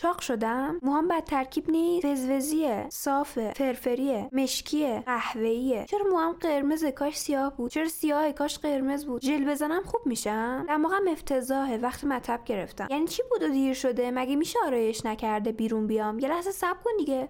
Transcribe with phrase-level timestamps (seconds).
[0.00, 0.78] چاق شدم.
[0.82, 2.04] موهام بد ترکیب نیست.
[2.04, 5.84] وزوزیه صافه فرفریه مشکیه قهوه‌ایه.
[5.88, 10.64] چرا موهام قرمز کاش سیاه بود؟ چرا سیاه کاش قرمز بود؟ ژل بزنم خوب میشم.
[10.68, 11.78] دماغم افتضاحه.
[11.78, 12.86] وقت مطب گرفتم.
[12.90, 16.78] یعنی چی بود و دیر شده؟ مگه میشه آرایش نکرده بیرون بیام؟ یه لحظه صبر
[16.84, 17.28] کن دیگه.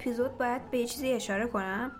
[0.00, 1.92] اپیزود باید به چیزی اشاره کنم.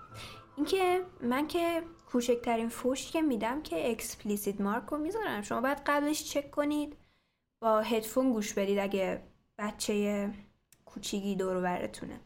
[0.55, 5.41] اینکه من که کوچکترین فوشی که میدم که explicit mark رو می‌ذارم.
[5.41, 6.97] شما باید قبلش چک کنید
[7.61, 9.23] با هدفون گوش بدید اگه
[9.57, 10.29] بچه
[10.85, 12.19] کوچیکی دور و برتونه.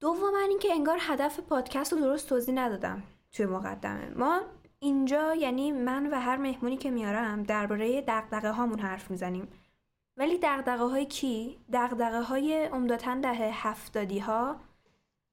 [0.00, 3.02] دوم اینکه انگار هدف پادکست رو درست توضیح ندادم
[3.32, 4.10] توی مقدمه.
[4.16, 4.40] ما
[4.78, 9.48] اینجا یعنی من و هر مهمونی که میارم درباره دغدغه هامون حرف می‌زنیم.
[10.16, 14.60] ولی دغدغه های کی؟ دغدغه های عمدتا دهه هفتادی ها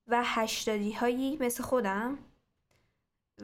[0.07, 2.17] و هشتادی هایی مثل خودم.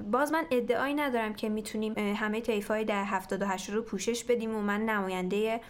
[0.03, 4.23] باز من ادعایی ندارم که می‌تونیم همه طیف های ده هفتاد و هشتاد رو پوشش
[4.23, 5.61] بدیم و من نماینده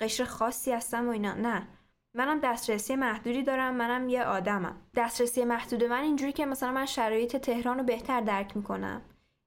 [0.00, 1.34] قشر خاصی هستم و اینا.
[1.34, 1.68] نه.
[2.14, 4.76] منم دسترسی محدودی دارم منم یه آدمم.
[4.94, 9.02] دسترسی محدود من اینجوری که مثلا من شرایط تهران رو بهتر درک می‌کنم.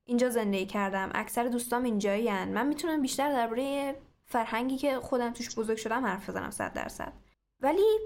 [0.06, 1.12] اینجا زندگی کردم.
[1.16, 3.96] اکثر دوستام اینجایی من می‌تونم بیشتر درباره
[4.28, 7.14] فرهنگی که خودم توش بزرگ شدم حرف بزنم صد درصد.
[7.60, 8.00] ولی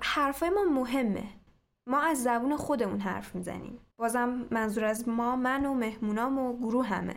[0.00, 1.24] حرفای ما مهمه.
[1.86, 3.78] ما از زبون خودمون حرف می‌زنیم.
[3.96, 7.16] بازم منظور از ما من و مهمونام و گروه همه.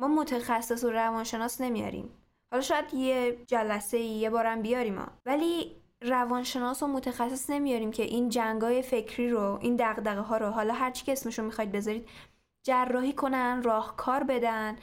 [0.00, 2.10] ما متخصص و روانشناس نمیاریم.
[2.50, 8.28] حالا شاید یه جلسه یه بارم بیاریم ما ولی روانشناس و متخصص نمیاریم که این
[8.28, 12.08] جنگای فکری رو این دغدغه ها رو حالا هر چی که اسمشو می‌خواید بذارید
[12.66, 14.76] جراحی کنن راهکار بدن.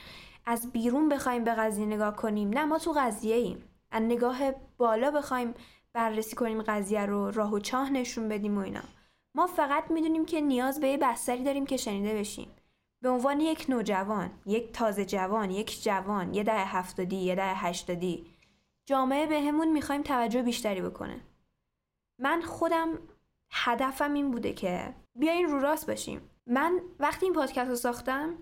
[0.46, 2.50] از بیرون بخوایم به قضیه نگاه کنیم.
[2.50, 3.70] نه ما تو قضیه ایم.
[3.92, 4.38] از نگاه
[4.78, 5.54] بالا بخوایم
[5.94, 8.84] بررسی کنیم قضیه رو راه و چاه نشون بدیم و اینا.
[9.36, 12.56] ما فقط می‌دونیم که نیاز به یه بستری داریم که شنیده بشیم.
[13.02, 18.26] به عنوان یک نوجوان یک تازه جوان یک جوان یه ده هفتادی یه ده هشتادی
[18.86, 21.22] جامعه به همون می‌خوایم توجه بیشتری بکنه.
[22.20, 23.00] من خودم
[23.52, 28.38] هدفم این بوده که بیاین رو راست باشیم من وقتی این پادکست رو ساختم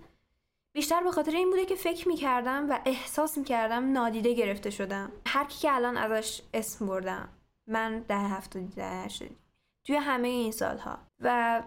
[0.74, 5.12] بیشتر به خاطر این بوده که فکر می‌کردم و احساس می‌کردم نادیده گرفته شدم.
[5.28, 7.30] هر کی که الان ازش اسم بردم
[7.68, 9.38] من ده هفتادی ده هشتادی
[9.86, 11.00] توی همه این سالها.
[11.20, 11.62] و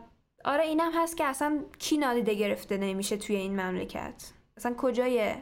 [0.45, 4.33] آره اینم هست که اصلا کی نادیده گرفته نمیشه توی این مملکت.
[4.57, 5.35] اصلا کجای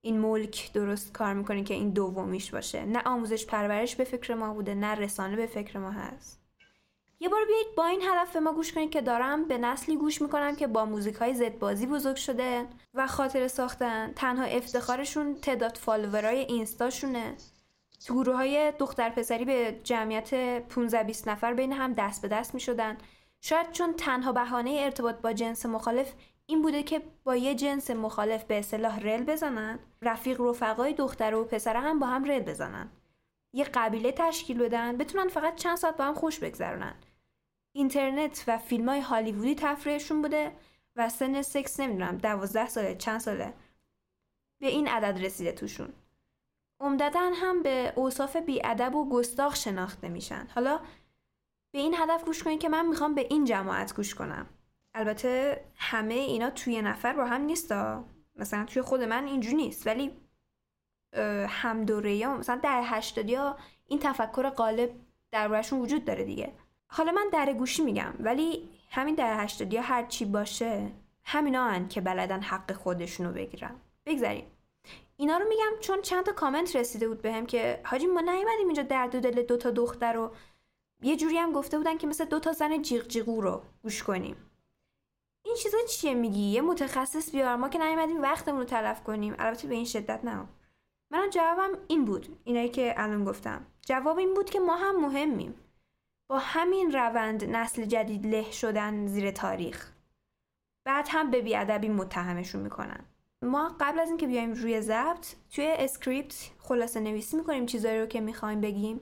[0.00, 4.54] این ملک درست کار می‌کنه که این دومیش باشه؟ نه آموزش پرورش به فکر ما
[4.54, 6.41] بوده نه رسانه به فکر ما هست.
[7.22, 10.22] یه بار بیایید با این هدف به ما گوش کنید که دارم به نسلی گوش
[10.22, 14.12] می‌کنم که با موزیک های زد بازی بزرگ شده و خاطره ساختن.
[14.16, 17.34] تنها افتخارشون تعداد فالوورای اینستاشونه.
[18.06, 22.54] تو گروه های دختر پسری به جمعیت 15 20 نفر بین هم دست به دست
[22.54, 22.98] می‌شدن.
[23.40, 26.12] شاید چون تنها بهانه ارتباط با جنس مخالف
[26.46, 31.44] این بوده که با یه جنس مخالف به اصطلاح رل بزنن رفیق رفقای دختر و
[31.44, 32.90] پسر هم با هم رل بزنن.
[33.52, 36.94] یه قبیله تشکیل بدن بتونن فقط چند ساعت با هم خوش بگذرونن.
[37.72, 40.52] اینترنت و فیلم های هالیوودی تفریحشون بوده
[40.96, 43.54] و سن سکس نمی‌دونم دوازده ساله چند ساله
[44.60, 45.92] به این عدد رسیده توشون.
[46.80, 50.48] عمدتا هم به اوصاف بیادب و گستاخ شناخته میشن.
[50.54, 50.80] حالا
[51.72, 54.46] به این هدف گوش کنید که من می‌خوام به این جماعت گوش کنم.
[54.94, 58.04] البته همه اینا توی نفر با هم نیستا.
[58.36, 60.12] مثلا توی خود من اینجوری نیست ولی
[61.48, 63.56] هم دوره ها مثلا در هشتادی ها
[63.86, 64.90] این تفکر غالب
[65.30, 66.52] دربارشون وجود داره دیگه.
[66.94, 70.92] حالا من در گوشی میگم ولی همین در هشتادی ها هر چی باشه
[71.24, 73.74] همینا هن که بلدن حق خودشونو بگیرن.
[74.06, 74.44] بگذاریم.
[75.16, 78.82] اینا رو میگم چون چند تا کامنت رسیده بود بهم که حاجی ما نیومدیم اینجا
[78.82, 80.30] درد و دل دو تا دختر رو.
[81.02, 84.36] یه جوری هم گفته بودن که مثل دو تا زن جیغ جیغو رو گوش کنیم.
[85.44, 89.34] این چیزا چیه میگی؟ یه متخصص بیار ما که نیومدیم وقتمون رو تلف کنیم.
[89.38, 90.48] البته به این شدت نه.
[91.10, 93.66] منم جوابم این بود اینایی که الان گفتم.
[93.86, 95.54] جواب این بود که ما هم مهمیم.
[96.32, 99.90] با همین روند نسل جدید له شدن زیر تاریخ.
[100.84, 103.04] بعد هم به بیادبی متهمشون می‌کنن.
[103.42, 108.20] ما قبل از اینکه بیایم روی ضبط توی script خلاصه نویسی می‌کنیم چیزایی رو که
[108.20, 109.00] می‌خوایم بگیم.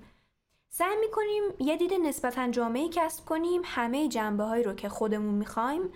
[0.68, 5.92] سعی می‌کنیم یه دید نسبتا جامعی کسب کنیم همه جنبه هایی رو که خودمون می‌خوایم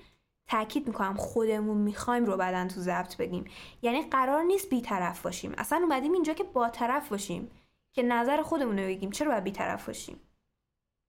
[0.49, 3.45] تاکید می‌کنم خودمون می‌خوایم رو بعدا تو ضبط بگیم.
[3.83, 5.55] یعنی قرار نیست بیطرف باشیم.
[5.59, 7.51] اصلا اومدیم اینجا که با طرف باشیم
[7.93, 9.11] که نظر خودمون رو بگیم.
[9.11, 10.21] چرا باید بیطرف باشیم؟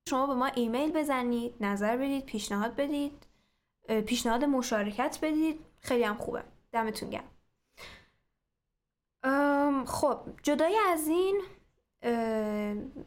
[0.10, 3.28] شما به ما ایمیل بزنید نظر بدید پیشنهاد بدید
[4.06, 5.60] پیشنهاد مشارکت بدید.
[5.80, 6.44] خیلی هم خوبه.
[6.72, 7.30] دمتون گرم.
[9.86, 11.42] خب جدای از این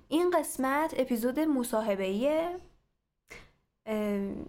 [0.08, 2.58] این قسمت اپیزود مصاحبه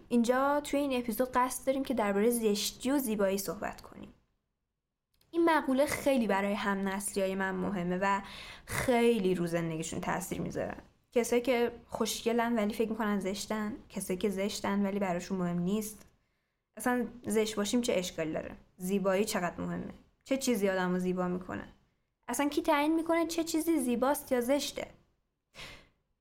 [0.07, 4.13] اینجا توی این اپیزود قصد داریم که درباره زشتی و زیبایی صحبت کنیم.
[5.31, 8.21] این مقوله خیلی برای هم نسلی های من مهمه و
[8.65, 10.81] خیلی رو زندگیشون تاثیر می‌ذارن
[11.11, 16.05] کسایی که خوشگلن ولی فکر می‌کنن زشتن کسایی که زشتن ولی براشون مهم نیست.
[16.77, 21.73] اصلا زشت باشیم چه اشکالی داره؟ زیبایی چقدر مهمه؟ چه چیزی آدم رو زیبا می‌کنه؟
[22.27, 24.87] اصلا کی تعیین می‌کنه چه چیزی زیباست یا زشته؟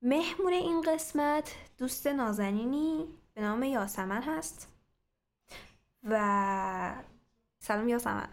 [0.02, 4.68] مهمون این قسمت دوست نازنینی به نام یاسمن هست
[6.02, 7.04] و
[7.58, 8.28] سلام یاسمن.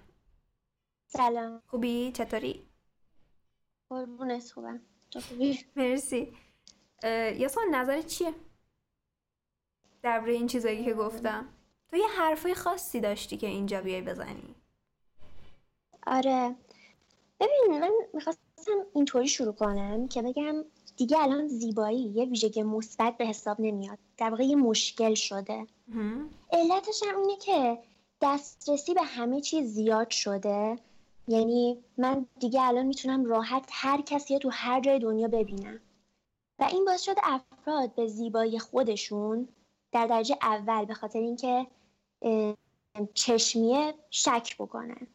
[1.08, 1.62] سلام.
[1.68, 2.68] خوبی؟ چطوری؟
[3.90, 4.82] قربونت خوبم.
[5.12, 6.38] تو خوبی؟ مرسی.
[7.40, 8.34] یاسمن نظر چیه؟
[10.04, 11.48] درباره این چیزایی که گفتم.
[11.90, 14.56] تو یه حرفای خاصی داشتی که اینجا بیای بزنی.
[16.08, 16.56] آره.
[17.40, 18.42] ببین من می‌خواستم
[18.96, 20.56] اینطوری شروع کنم که بگم
[20.98, 23.98] دیگه الان زیبایی یه ویژگی مثبت به حساب نمیاد.
[24.18, 25.68] در واقع یه مشکل شده.
[26.52, 27.78] علتش هم اینه که
[28.22, 30.80] دسترسی به همه چیز زیاد شده.
[31.28, 35.80] یعنی من دیگه الان می‌تونم راحت هر کسی تو هر جای دنیا ببینم.
[36.60, 39.48] و این باعث شده افراد به زیبایی خودشون
[39.92, 41.68] در درجه اول به خاطر اینکه
[43.14, 45.08] چشمیه شک بکنن.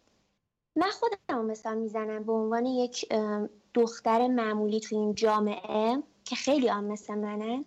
[0.77, 3.13] من خودم مثال می‌زنم به عنوان یک
[3.75, 7.65] دختر معمولی تو این جامعه که خیلی هم مثل منه.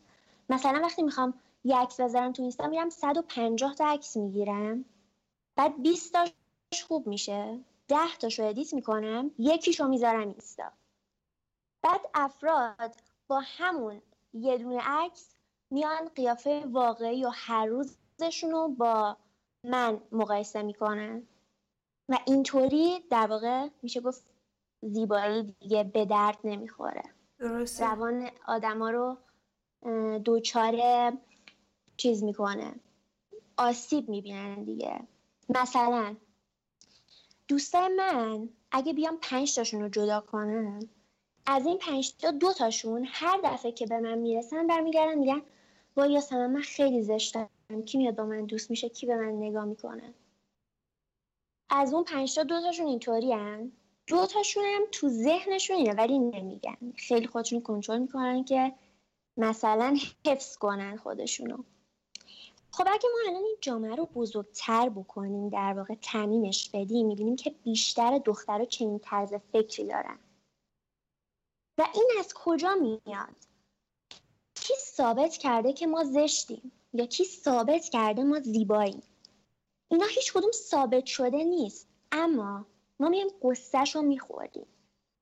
[0.49, 1.33] مثلا وقتی می‌خوام
[1.63, 4.85] یه عکس بذارم تو اینستا میرم 150 تا عکس می‌گیرم.
[5.55, 7.59] بعد 20 تاش خوب میشه.
[7.87, 10.71] 10 تاشو ادیت می‌کنم یکیشو می‌ذارم اینستا.
[11.81, 12.95] بعد افراد
[13.33, 14.01] با همون
[14.33, 15.35] یه دونه عکس
[15.71, 19.17] میان قیافه واقعی و هر روزشون رو با
[19.63, 21.27] من مقایسه می‌کنن.
[22.09, 24.23] و اینطوری در واقع میشه گفت
[24.81, 27.03] زیبایی دیگه به درد نمی‌خوره.
[27.39, 27.85] درسته.
[27.85, 29.17] روان آدما رو
[30.19, 30.73] دوچار
[31.97, 32.75] چیز می‌کنه.
[33.57, 35.07] آسیب می‌بینن دیگه.
[35.49, 36.15] مثلا
[37.47, 40.89] دوستای من اگه بیام پنج تاشون رو جدا کنن
[41.45, 45.41] از این پنج تا دو تاشون هر دفعه که به من می‌رسن برمیگردن میگن
[45.95, 47.49] وای یاسمن من خیلی زشتم.
[47.85, 50.13] کی میاد با من دوست میشه؟ کی به من نگاه می‌کنه؟
[51.69, 53.33] از اون پنج تا دو تاشون اینطوری.
[54.07, 56.93] دو تاشون هم تو ذهنشون اینه ولی نمیگن.
[56.95, 58.73] خیلی خودشون کنترل می‌کنن که
[59.37, 61.57] مثلا حفظ کنن خودشونو.
[62.71, 67.49] خب اگه ما الان این جامعه رو بزرگتر بکنیم در واقع تعمیمش بدیم می‌بینیم که
[67.49, 70.19] بیشتر دخترها چنین طرز فکری دارن.
[71.77, 73.35] و این از کجا میاد؟
[74.55, 79.03] کی ثابت کرده که ما زشتیم؟ یا کی ثابت کرده ما زیباییم؟
[79.87, 81.87] اینا هیچ کدوم ثابت شده نیست.
[82.11, 82.65] اما
[82.99, 84.67] ما میایم قصهش رو می‌خوریم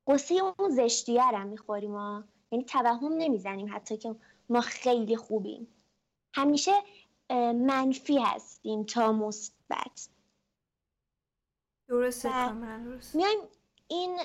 [0.06, 4.14] قصه اون زشتیه رو می‌خوریم ما یعنی توهم نمی‌زنیم حتی که
[4.48, 5.68] ما خیلی خوبیم.
[6.34, 6.72] همیشه
[7.54, 10.08] منفی هستیم تا مثبت.
[11.88, 12.52] درسته.
[13.14, 13.38] میایم
[13.92, 14.18] این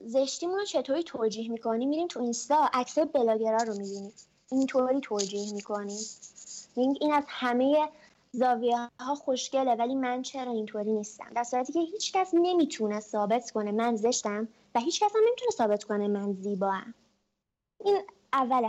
[0.00, 4.12] زشتیمون رو چطوری توجیه می‌کنیم میریم تو اینستا عکس بلاگرا رو می‌بینیم
[4.52, 5.98] اینطوری توجیه می‌کنیم
[6.76, 7.88] این از همه
[8.32, 13.50] زاویه ها خوشگله ولی من چرا اینطوری نیستم؟ در صورتی که هیچ کس نمی‌تونه ثابت
[13.50, 16.94] کنه من زشتم و هیچ کس هم نمی‌تونه ثابت کنه من زیبام
[17.84, 18.02] این
[18.32, 18.68] اول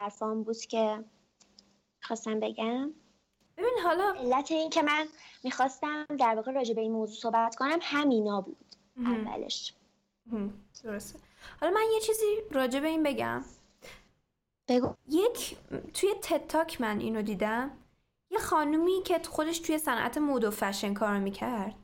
[0.00, 1.04] حرفام بود که
[2.02, 2.94] خواستم بگم.
[3.56, 5.06] ببین حالا علت این که من
[5.44, 8.71] می‌خواستم در واقع راجع به این موضوع صحبت کنم همینا بود.
[8.96, 9.74] اولش.
[10.84, 11.18] درسته.
[11.60, 13.44] حالا من یه چیزی راجع به این بگم.
[14.68, 14.94] بگو.
[15.08, 15.56] یک
[15.94, 17.70] توی تتاک من اینو دیدم.
[18.30, 21.74] یه خانومی که خودش توی صنعت مد و فشن کار می‌کرد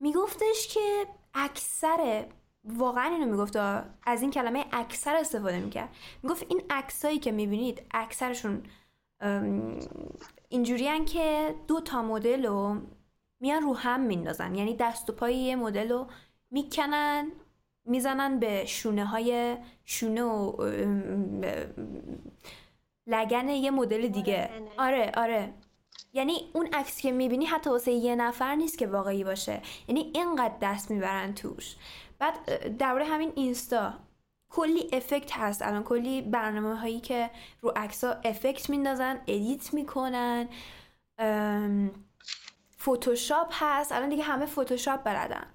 [0.00, 2.26] میگفتش که اکثر
[2.64, 3.56] واقعا اینو می‌گفت
[4.02, 5.88] از این کلمه اکثر استفاده می‌کرد.
[6.22, 8.62] می‌گفت این عکسایی که می‌بینید اکثرشون
[10.48, 12.76] اینجوریان که دو تا مدل رو
[13.40, 14.54] میان رو هم میندازن.
[14.54, 16.06] یعنی دست و پای یه مدل رو
[16.52, 17.32] می‌کنن
[17.84, 20.70] می‌زنن به شونه های شونه و
[23.06, 24.50] لگن یه مدل دیگه.
[24.78, 25.52] آره آره.
[26.12, 29.62] یعنی اون عکس که می‌بینی حتی واسه یه نفر نیست که واقعی باشه.
[29.88, 31.76] یعنی اینقدر دست می‌برن توش.
[32.18, 33.94] بعد درباره همین اینستا.
[34.48, 35.84] کلی افکت هست الان.
[35.84, 37.30] کلی برنامه هایی که
[37.60, 40.48] رو عکس ها افکت میندازن ادیت می‌کنن.
[42.76, 43.92] فوتوشاپ هست.
[43.92, 45.46] الان دیگه همه فوتوشاپ بلدن.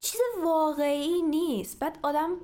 [0.00, 1.78] چیز واقعی نیست.
[1.78, 2.36] بعد آدم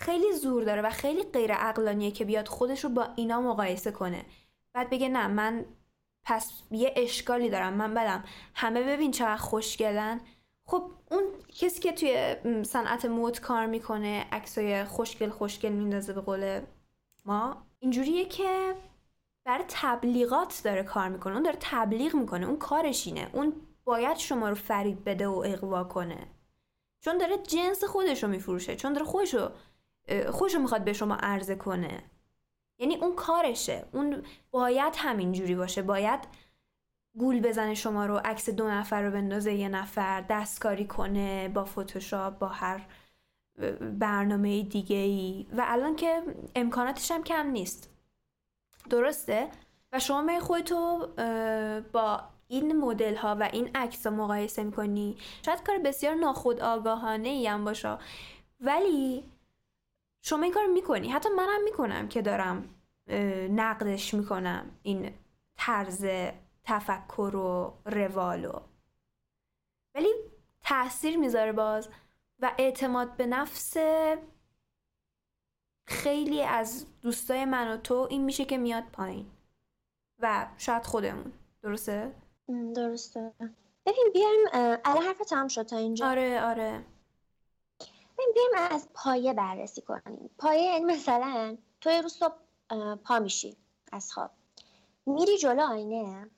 [0.00, 4.24] خیلی زور داره و خیلی غیر عقلانیه که بیاد خودش رو با اینا مقایسه کنه.
[4.72, 5.64] بعد بگه نه من
[6.24, 8.24] پس یه اشکالی دارم من بدم.
[8.54, 10.20] همه ببین چقدر خوشگلن.
[10.66, 16.60] خب اون کسی که توی صنعت مود کار می‌کنه عکسای خوشگل خوشگل میندازه به قول
[17.24, 18.74] ما اینجوریه که
[19.44, 21.34] برای تبلیغات داره کار می‌کنه.
[21.34, 22.46] اون داره تبلیغ می‌کنه.
[22.46, 23.30] اون کارش اینه.
[23.32, 23.52] اون
[23.84, 26.26] باید شما رو فریب بده و اقوا کنه.
[27.04, 29.50] چون داره جنس خودش رو میفروشه چون داره خودش رو
[30.30, 32.02] خودش رو می‌خواد به شما عرضه کنه.
[32.78, 33.84] یعنی اون کارشه.
[33.92, 35.82] اون باید همینجوری باشه.
[35.82, 36.20] باید
[37.18, 42.38] گول بزنه شما رو عکس دو نفر رو بندازه یه نفر دستکاری کنه با فتوشاپ
[42.38, 42.86] با هر
[43.80, 46.22] برنامه دیگه ای و الان که
[46.54, 47.90] امکاناتش هم کم نیست.
[48.90, 49.48] درسته؟
[49.92, 51.08] و شما می خودتو
[51.92, 57.28] با این مدل ها و این عکس ها مقایسه می‌کنی؟ شاید کار بسیار ناخود آگاهانه
[57.28, 57.98] ای هم باشه.
[58.60, 59.30] ولی
[60.22, 61.08] شما این کار می‌کنی.
[61.08, 62.74] حتی منم می‌کنم که دارم
[63.50, 64.78] نقدش می‌کنم.
[64.82, 65.14] این
[65.56, 66.06] طرز
[66.64, 68.60] تفکر و روالو
[69.94, 70.08] ولی
[70.60, 71.88] تاثیر می‌ذاره باز
[72.40, 73.76] و اعتماد به نفس
[75.86, 79.26] خیلی از دوستای من و تو این میشه که میاد پایین.
[80.18, 81.32] و شاید خودمون.
[81.62, 82.12] درسته؟
[82.48, 83.32] درسته.
[83.86, 84.40] ببین بیایم
[84.84, 86.06] الان حرف تمام شد تا اینجا.
[86.06, 86.84] آره آره.
[88.18, 90.30] ببین بیایم از پایه بررسی کنیم.
[90.38, 92.34] پایه یعنی مثلا تو یه روز صبح
[93.04, 93.56] پا میشی
[93.92, 94.30] از خواب.
[95.06, 96.30] میری جلو آینه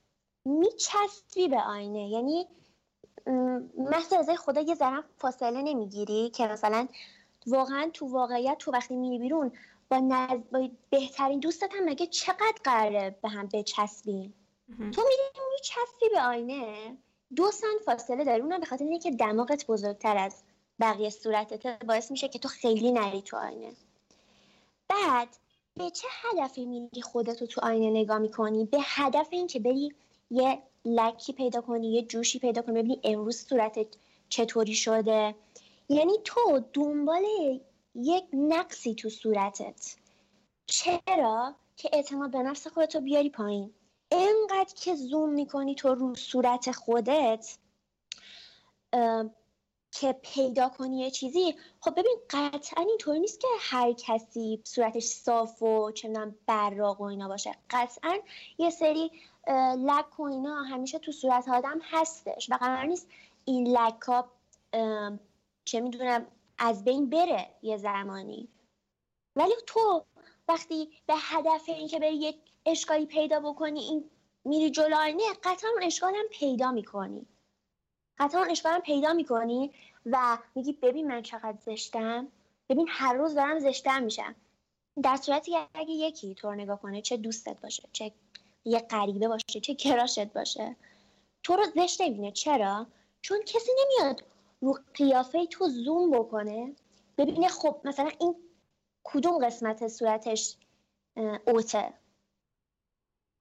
[0.45, 2.09] میچسبی به آینه.
[2.09, 2.47] یعنی
[3.79, 6.89] مثل ازای خدا یه ذره فاصله نمی‌گیری که مثلا
[7.47, 9.53] واقعا تو واقعیت تو وقتی میری بیرون
[9.89, 10.41] با, نز...
[10.53, 14.33] با بهترین دوستت هم مگه چقدر قراره به هم بچسبین
[14.69, 16.97] تو میری میچسبی به آینه.
[17.37, 20.43] دو سن فاصله داری اونم به خاطر اینکه دماغت بزرگتر از
[20.81, 23.73] بقیه صورتت باعث میشه که تو خیلی نری تو آینه.
[24.89, 25.29] بعد
[25.75, 29.95] به چه هدفی میری خودتو تو آینه نگاه می‌کنی؟ به هدف اینکه بری
[30.31, 32.75] یه لکی پیدا کنی یه جوشی پیدا کنی.
[32.75, 33.87] ببینی امروز صورتت
[34.29, 35.35] چطوری شده.
[35.89, 37.25] یعنی تو دنبال
[37.95, 39.97] یک نقصی تو صورتت.
[40.67, 43.75] چرا؟ که اعتماد به نفس خودتو بیاری پایین.
[44.11, 47.59] انقدر که زوم می‌کنی تو رو صورت خودت
[49.93, 55.63] که پیدا کنی یه چیزی خب ببین قطعا اینطور نیست که هر کسی صورتش صاف
[55.63, 57.55] و چندان براق و اینا باشه.
[57.71, 58.19] قطعا
[58.59, 59.11] یه سری
[59.79, 63.09] لک و اینا همیشه تو صورت آدم هستش و قرار نیست
[63.45, 64.29] این لک ها
[65.65, 66.27] چه می‌دونم
[66.59, 68.49] از بین بره یه زمانی.
[69.37, 70.05] ولی تو
[70.49, 74.11] وقتی به هدف این که بری یک اشکالی پیدا بکنی این
[74.45, 74.97] میری جلو.
[74.97, 77.27] آینه قطعا اون اشکال هم پیدا می‌کنی.
[78.19, 79.73] قطعا اون اشکال هم پیدا می‌کنی
[80.07, 82.29] و میگی ببین من چقدر زشتم.
[82.69, 84.35] ببین هر روز دارم زشتم میشم.
[85.03, 88.13] در صورتی که اگه یکی تو نگاه کنه چه دوستت باشه چه
[88.65, 90.77] یه غریبه باشه چه کراشت باشه
[91.43, 92.87] تو رو زشت نبینه چرا؟
[93.23, 94.25] چون کسی نمیاد
[94.61, 96.73] رو قیافه تو زوم بکنه.
[97.19, 98.35] ببینه خب مثلا این
[99.05, 100.57] کدوم قسمت صورتش
[101.47, 101.93] اوته؟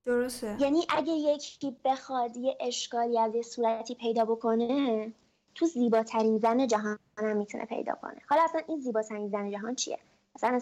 [0.06, 0.58] درسته.
[0.60, 5.14] یعنی اگه یکی بخواد یه اشکالی از یه صورتی پیدا بکنه
[5.56, 8.22] تو زیباترین زن جهان هم می‌تونه پیدا کنه.
[8.30, 10.00] حالا اصلا این زیباترین زن جهان چیه؟
[10.36, 10.62] اصلا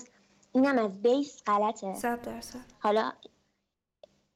[0.52, 1.94] اینم از بیس غلطه.
[1.94, 2.60] صد درصد.
[2.80, 3.12] حالا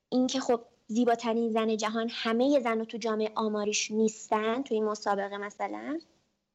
[0.10, 6.00] اینکه خب زیباترین زن جهان همه زن تو جامعه آماریش نیستن تو این مسابقه مثلا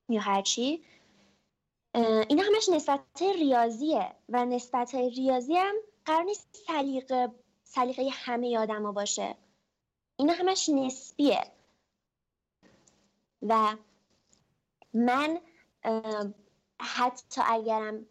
[0.08, 0.84] یا هرچی
[2.28, 3.00] اینا همش نسبت
[3.38, 7.30] ریاضیه و نسبت ریاضی هم قرار نیست سلیقه
[7.74, 9.36] سلیقه همه آدما باشه.
[10.16, 11.42] اینا همش نسبیه.
[13.42, 13.76] و
[14.94, 15.40] من
[16.80, 18.06] حتی اگرم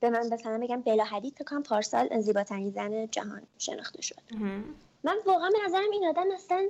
[0.00, 4.20] به من مثلا بگم بلا حدید کنم پارسال زیباترین زن جهان شناخته شد.
[5.04, 6.68] من واقعا به نظرم این آدم اصلا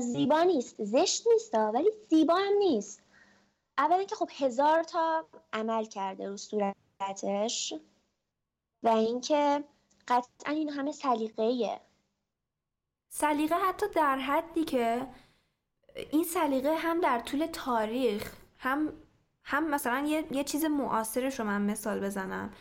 [0.00, 0.84] زیبا نیست.
[0.84, 3.02] زشت نیست ولی زیبا هم نیست.
[3.78, 7.74] اولا که خب هزار تا عمل کرده رو صورتش.
[8.82, 9.64] و اینکه
[10.08, 11.80] قطعا این همه سلیقه‌ایه.
[13.08, 15.06] سلیقه حتی در حدی که
[16.10, 18.92] این سلیقه هم در طول تاریخ هم
[19.44, 22.52] هم مثلا یه, یه چیز معاصرش رو من مثال بزنم.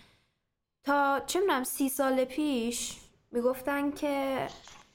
[0.83, 2.99] تا چه می‌دونم سی سال پیش
[3.31, 4.47] می‌گفتن که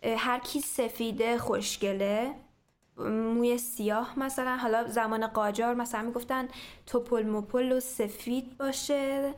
[0.03, 2.35] هر کی سفیده خوشگله
[2.97, 6.49] موی سیاه مثلا حالا زمان قاجار مثلا می‌گفتن
[6.87, 9.35] توپل مپل و سفید باشه.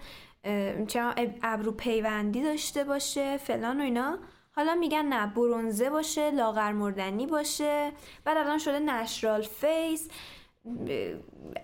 [0.88, 4.18] چرا ابرو پیوندی داشته باشه فلان و اینا.
[4.50, 7.92] حالا میگن نه برونزه باشه لاغر مردنی باشه.
[8.24, 10.08] بعد الان شده نشرال فیس.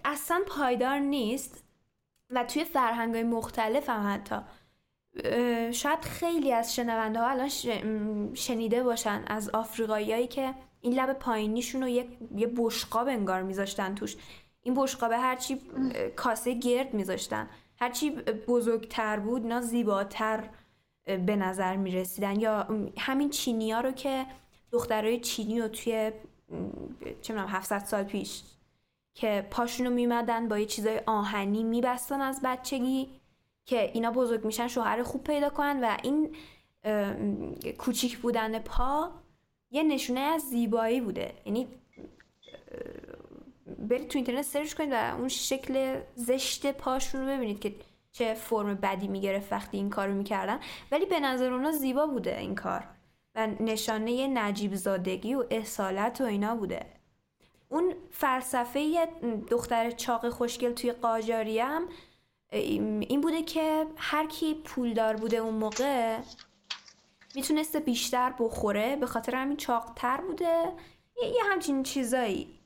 [0.04, 1.64] اصلا پایدار نیست.
[2.30, 4.36] و توی فرهنگ های مختلف هم حتی.
[5.72, 7.48] شاید خیلی از شنونده ها الان
[8.34, 14.16] شنیده باشن از آفریقاییایی که این لب پایینیشون رو یه, یه بشقاب انگار میذاشتن توش.
[14.62, 15.60] این بشقاب هرچی
[16.16, 17.48] کاسه گرد میذاشتن.
[17.80, 18.10] هرچی
[18.48, 20.48] بزرگتر بود اینا زیباتر
[21.04, 22.40] به نظر می‌رسیدن.
[22.40, 24.26] یا همین چینی ها رو که
[24.72, 26.12] دخترای چینی رو توی
[27.22, 28.42] چه 700 سال پیش
[29.14, 33.20] که پاشونو میمدن با یه چیزای آهنی میبستن از بچگی
[33.66, 36.36] که اینا بزرگ میشن شوهر خوب پیدا کنن و این
[37.78, 39.10] کوچیک بودن پا
[39.70, 41.32] یه نشونه از زیبایی بوده.
[41.46, 41.68] یعنی
[43.78, 47.74] برید تو اینترنت سرچ کنید و اون شکل زشت پاشون رو ببینید که
[48.12, 50.60] چه فرم بدی می‌گرفت وقتی این کار رو می‌کردن.
[50.92, 52.84] ولی به نظر اونا زیبا بوده این کار
[53.34, 56.86] و نشانه نجیب زادگی و اصالت و اینا بوده.
[57.68, 59.08] اون فلسفه
[59.50, 61.88] دختر چاق خوشگل توی قاجاری هم
[62.50, 66.18] این بوده که هر کی پولدار بوده اون موقع
[67.34, 70.72] می‌تونسته بیشتر بخوره به خاطر همین چاقتر بوده.
[71.16, 72.60] یه همچین چیزایی.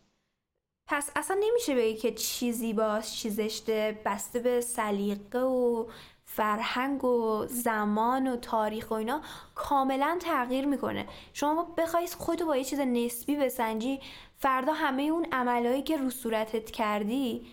[0.88, 5.86] پس اصلا نمیشه بگی که چیزی باز چی زشته بسته به سلیقه و
[6.24, 9.22] فرهنگ و زمان و تاریخ و اینا
[9.54, 14.00] کاملا تغییر می‌کنه شما بخواید خودتو با یه چیز نسبی بسنجی
[14.36, 17.46] فردا همه اون عملهایی که رو صورتت کردی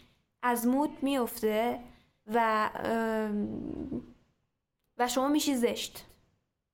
[0.44, 1.80] از مود میفته
[2.27, 2.70] و
[4.98, 6.06] و شما میشی زشت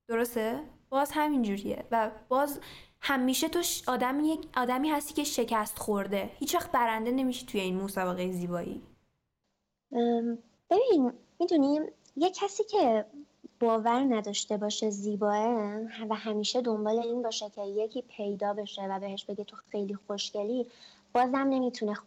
[0.08, 2.60] درسته؟ باز همینجوریه و باز
[3.02, 6.30] همیشه تو آدمی, آدمی هستی که شکست خورده.
[6.40, 8.82] هیچ وقت برنده نمیشی توی این مسابقه زیبایی.
[10.70, 11.84] ببین می‌دونیم
[12.16, 13.06] یه کسی که
[13.60, 15.46] باور نداشته باشه زیباه
[16.10, 20.68] و همیشه دنبال این باشه که یکی پیدا بشه و بهش بگه تو خیلی خوشگلی
[21.14, 21.98] بازم نمی‌تونه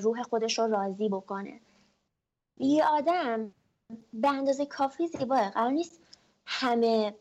[0.00, 1.60] روح خودش رو راضی بکنه.
[2.58, 3.52] یه آدم
[4.12, 5.50] به اندازه کافی زیباه.
[5.50, 6.00] قرار نیست
[6.46, 7.14] همه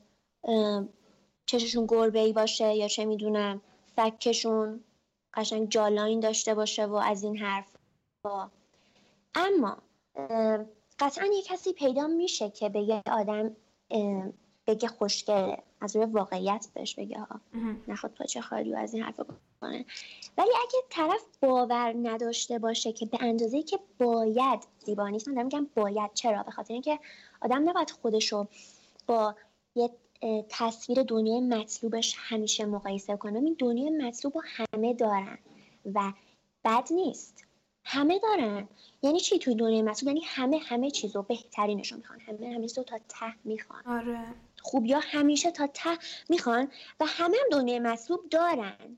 [1.45, 3.61] چششون گربه ای باشه یا چه می‌دونم
[3.95, 4.83] سکشون
[5.33, 7.67] قشنگ جالاین داشته باشه و از این حرف.
[9.35, 9.77] اما
[10.99, 13.55] قطعا یه کسی پیدا میشه که به یه آدم
[14.67, 17.41] بگه خوشگله از روی واقعیت بهش بگه ها
[17.87, 19.19] نخواد پاچه خالی و از این حرف
[19.61, 19.85] کنه
[20.37, 25.67] ولی اگه طرف باور نداشته باشه که به اندازه که باید زیبا نیست من میگم
[25.75, 26.13] باید.
[26.13, 26.99] چرا؟ به خاطر اینکه
[27.41, 28.47] آدم نباید خودشو
[29.07, 29.35] با
[29.75, 29.89] یه
[30.49, 35.37] تصویر دنیای مطلوبش همیشه مقایسه کنه این دنیای مطلوب رو همه دارن
[35.93, 36.13] و
[36.65, 37.45] بد نیست.
[37.83, 38.67] همه دارن.
[39.01, 42.19] یعنی چی توی دنیای مطلوب؟ یعنی همه همه چیز رو بهترینش می‌خوان.
[42.19, 43.83] همه همه رو تا ته می‌خوان.
[43.85, 44.25] آره.
[44.61, 45.97] خوب یا همیشه تا ته
[46.29, 48.97] می‌خوان و همه هم دنیای مطلوب دارن.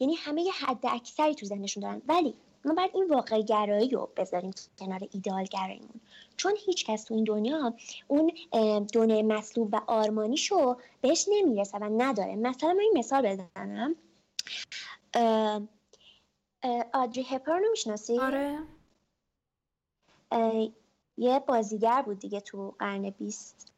[0.00, 2.02] یعنی همه یه حد اکثری تو ذهنشون دارن.
[2.06, 2.34] ولی
[2.68, 6.00] ما باید این واقع گرایی رو بذاریم کنار ایدال گراییمون
[6.36, 7.74] چون هیچ کس تو این دنیا
[8.08, 8.32] اون
[8.92, 12.36] دنیای مطلوب و آرمانیشو بهش نمی‌رسه و نداره.
[12.36, 13.94] مثلا من این مثال بزنم.
[16.92, 18.58] آدری هپر رو می‌شناسی؟ آره.
[21.16, 23.72] یه بازیگر بود دیگه تو قرن بیست.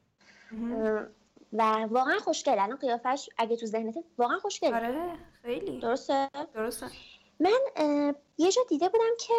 [1.53, 2.59] و واقعا خوشگل.
[2.59, 5.81] الان قیافش اگه تو ذهنت واقعا خوشگل آره خیلی.
[5.81, 6.87] درسته؟ درسته.
[7.40, 9.35] من یه جا دیده بودم که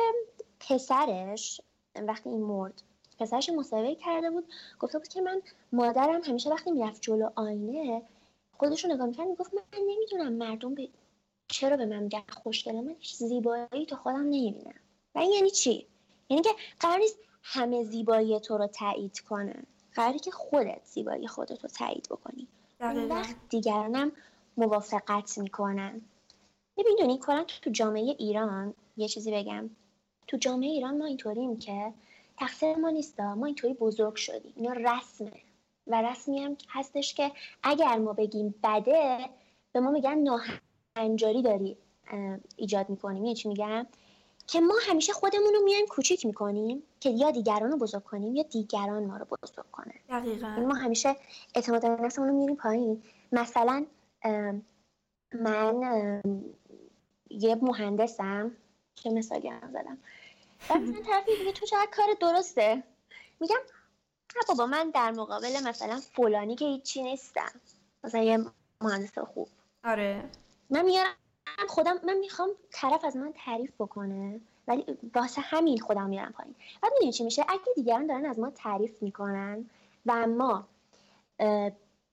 [0.59, 1.61] پسرش
[1.95, 2.81] وقتی این مرد
[3.19, 4.45] پسرش مصاحبه کرده بود
[4.79, 8.01] گفته بود که من مادرم همیشه وقتی می‌رفت جلو آینه
[8.57, 10.89] خودش رو نگاه می‌کرد می‌گفت من نمی‌دونم مردم به
[11.47, 14.79] چرا به من میگن خوشگله من هیچ زیبایی تو خودم نمی‌بینم.
[15.15, 15.87] و این یعنی چی؟
[16.29, 21.63] یعنی که قرار نیست همه زیبایی تو رو تایید کنن قراری که خودت زیبایی خودت
[21.63, 22.47] رو تایید بکنی.
[22.79, 24.11] اون وقت دیگرانم
[24.57, 26.01] موافقت می‌کنن.
[26.77, 29.69] می‌دونی کلا تو جامعه ایران یه چیزی بگم.
[30.27, 31.93] تو جامعه ایران ما اینطوریم که
[32.38, 34.53] تقصیر ما نیست ما اینطوری بزرگ شدیم.
[34.55, 35.31] اینا رسمه.
[35.88, 37.31] و رسمی هم هستش که
[37.63, 39.29] اگر ما بگیم بده
[39.71, 40.17] به ما میگن
[40.97, 41.77] ناهنجاری داری
[42.55, 43.25] ایجاد می‌کنیم.
[43.25, 43.88] یه چی میگم؟
[44.47, 48.43] که ما همیشه خودمون رو میایم کوچیک می‌کنیم که یا دیگران رو بزرگ کنیم یا
[48.43, 49.93] دیگران ما رو بزرگ کنه.
[50.10, 50.47] دقیقا.
[50.47, 51.15] یعنی ما همیشه
[51.55, 53.03] اعتماد نفسمون رو میریم پایین.
[53.31, 53.86] مثلا
[55.34, 56.21] من
[57.39, 58.52] یه مهندسم
[58.96, 59.98] چه مثالی هم زدم.
[60.70, 62.84] بعد من طرفی میگه تو چقدر کار درسته؟
[63.39, 63.60] میگم
[64.36, 67.52] نه بابا من در مقابل مثلا فلانی که هیچی نیستم.
[68.04, 68.46] مثلا یه
[68.82, 69.48] مهندس خوب.
[69.84, 70.24] آره.
[70.70, 71.15] من میارم
[71.67, 76.56] خودم من می‌خوام طرف از من تعریف بکنه ولی واسه همین خودم میارم پایین.
[76.82, 79.70] بعد می‌دونی چی میشه؟ اگه دیگران دارن از ما تعریف می‌کنن
[80.06, 80.67] و ما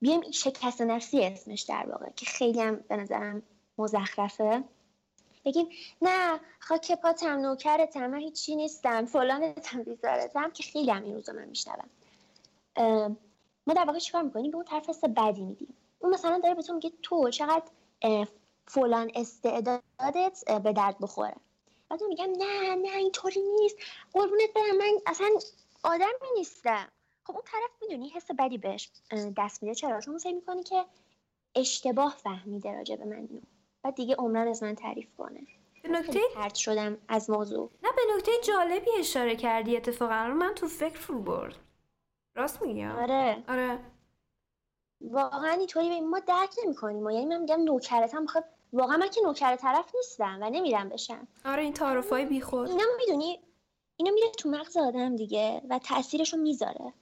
[0.01, 3.43] بیایم شکست نفسی اسمش در واقع که خیلی هم به نظرم
[3.79, 4.65] مزخرفه.
[5.44, 5.68] بگیم
[6.03, 9.07] نه خاک پاتم نوکرتم من هیچی نیستم.
[9.07, 11.88] فلانتم بیزارتم که خیلی هم این روزا من میشنوم.
[13.66, 15.74] ما در واقع چیکار می‌کنیم؟ به اون طرف حس بدی میدیم.
[15.98, 17.64] اون مثلا داره به تو میگه تو چقدر
[18.66, 21.35] فلان استعدادت به درد بخوره.
[21.88, 23.77] بعد میگم نه نه اینطوری نیست.
[24.12, 25.29] قربونت برم من اصلا
[25.83, 26.88] آدمی نیستم.
[27.24, 28.90] خب اون طرف می‌دونی حس بدی بهش
[29.37, 29.74] دست میده.
[29.74, 30.85] چرا؟ چون فکر می‌کنی که
[31.55, 33.29] اشتباه فهمیده راجع به من
[33.88, 35.40] بعد دیگه عمرن از من تعریف کنه.
[35.83, 37.70] به نکته پرت شدم از موضوع.
[37.83, 40.27] نه به نکته جالبی اشاره کردی اتفاقا.
[40.27, 41.57] من تو فکر فرو برد.
[42.35, 43.44] راست میگم آره.
[43.48, 43.79] آره.
[45.01, 47.11] واقعا اینطوری ما درک نمی‌کنیم.
[47.11, 51.29] یعنی من میگم نوکرتم خب واقعا من که نوکر طرف نیستم و نمیرم بشم.
[51.44, 52.68] آره این تعارفای بیخود.
[52.68, 53.40] اینا می‌دونی
[53.96, 56.92] اینا میره تو مغز آدم دیگه و تاثیرشو می‌ذاره.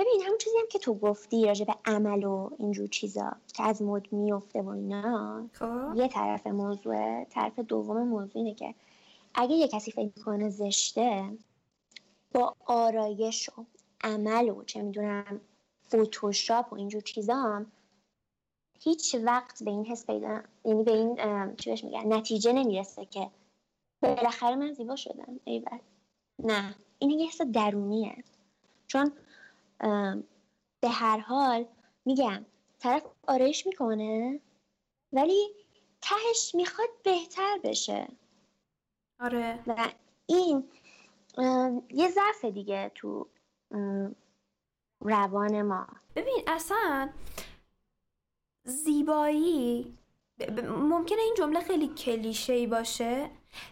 [0.00, 3.82] ببین همون چیزی هم که تو گفتی راجع به عمل و اینجور چیزا که از
[3.82, 5.96] مد میفته و اینا خب.
[5.96, 8.74] یه طرف موضوع طرف دوم موضوع اینه که
[9.34, 11.38] اگه یه کسی فکر کنه زشته
[12.34, 13.64] با آرایش و
[14.04, 15.40] عمل و چه می‌دونم
[15.82, 17.72] فوتوشاپ و اینجور چیزا هم
[18.80, 21.16] هیچ وقت به این حس پیدا یعنی به این
[21.56, 23.30] چی بهش میگن نتیجه نمی‌رسه که
[24.02, 25.40] بالاخره من زیبا شدم.
[25.44, 25.80] ای بس.
[26.38, 26.74] نه.
[26.98, 28.24] این یه حس درونیه.
[28.86, 29.12] چون
[30.80, 31.66] به هر حال
[32.04, 32.44] میگم
[32.78, 34.40] طرف آرایش می‌کنه؟
[35.12, 35.48] ولی
[36.00, 38.08] تهش می‌خواد بهتر بشه.
[39.20, 39.58] آره.
[39.66, 39.92] و
[40.26, 40.70] این
[41.90, 43.26] یه ضعف دیگه تو
[45.00, 45.86] روان ما.
[46.16, 47.10] ببین اصلا
[48.64, 49.98] زیبایی
[50.64, 53.30] ممکنه این جمله خیلی کلیشه ای باشه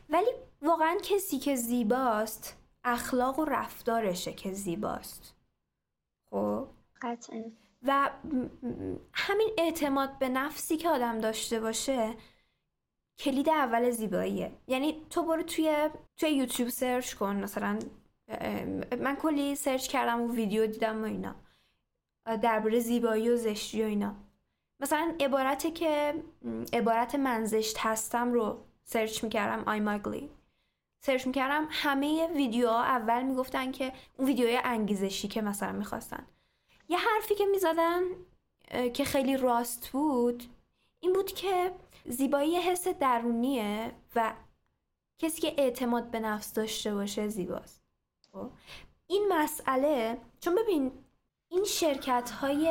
[0.09, 0.31] ولی
[0.62, 5.35] واقعا کسی که زیباست اخلاق و رفتارشه که زیباست.
[6.31, 6.69] خب؟
[7.03, 7.45] قطعا.
[7.83, 8.11] و
[9.14, 12.14] همین اعتماد به نفسی که آدم داشته باشه
[13.19, 14.53] کلید اول زیباییه.
[14.67, 17.79] یعنی تو برو توی توی یوتیوب search کن مثلا
[19.01, 21.35] من کلی search کردم و ویدیو دیدم و اینا.
[22.43, 24.14] درباره زیبایی و زشتی و اینا.
[24.81, 26.14] مثلا عبارتی که
[26.73, 30.31] عبارت من زشت هستم رو search می‌کردم I'm ugly.
[31.01, 36.26] search می‌کردم همه ویدیوها اول می‌گفتن که اون ویدیوهای انگیزشی که مثلا می‌خواستن
[36.88, 38.02] یه حرفی که می‌زدن
[38.94, 40.44] که خیلی راست بود
[41.00, 41.72] این بود که
[42.06, 44.34] زیبایی حس درونیه و
[45.18, 47.82] کسی که اعتماد به نفس داشته باشه زیباست
[48.32, 48.50] خب؟
[49.06, 50.92] این مسئله چون ببین
[51.48, 52.68] این شرکت های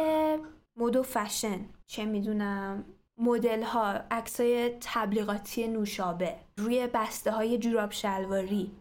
[0.75, 2.85] مد و فشن چه می‌دونم
[3.17, 8.71] مدل ها عکسای تبلیغاتی نوشابه روی بسته های جوراب شلواری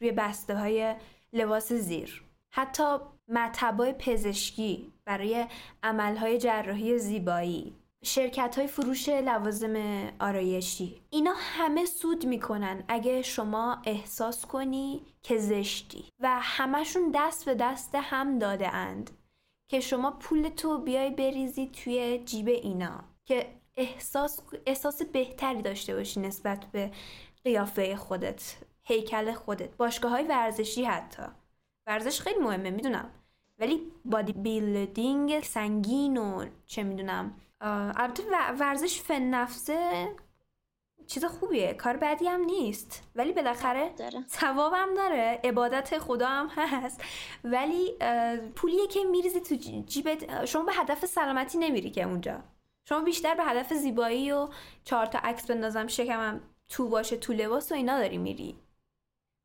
[0.00, 0.94] روی بسته های
[1.32, 2.24] لباس زیر.
[2.50, 2.96] حتی
[3.28, 5.46] مطبای پزشکی برای
[5.82, 7.74] عملهای جراحی زیبایی.
[8.04, 9.74] شرکت های فروش لوازم
[10.20, 11.00] آرایشی.
[11.10, 16.04] اینا همه سود می‌کنن اگه شما احساس کنی که زشتی.
[16.20, 19.10] و همشون دست به دست هم داده اند
[19.70, 23.04] که شما پول تو بیای بریزی توی جیب اینا.
[23.24, 26.90] که احساس, احساس بهتری داشته باشی نسبت به
[27.44, 31.22] قیافه خودت هیکل خودت باشگاه های ورزشی حتی.
[31.86, 33.10] ورزش خیلی مهمه می‌دونم.
[33.58, 38.22] ولی بادی بیلدینگ سنگین و چه می‌دونم البته
[38.60, 40.08] ورزش فن نفسه
[41.06, 43.02] چیز خوبیه کار بدی هم نیست.
[43.14, 43.90] ولی بالاخره
[44.28, 47.04] ثوابم داره عبادت خدا هم هست.
[47.44, 47.98] ولی
[48.56, 49.54] پولیه که میریزی تو
[49.86, 50.44] جیبت.
[50.44, 52.42] شما به هدف سلامتی نمیری که اونجا.
[52.88, 54.48] شما بیشتر به هدف زیبایی و
[54.84, 58.58] چهار تا عکس بندازم شکمم تو باشه تو لباس و اینا داری میری.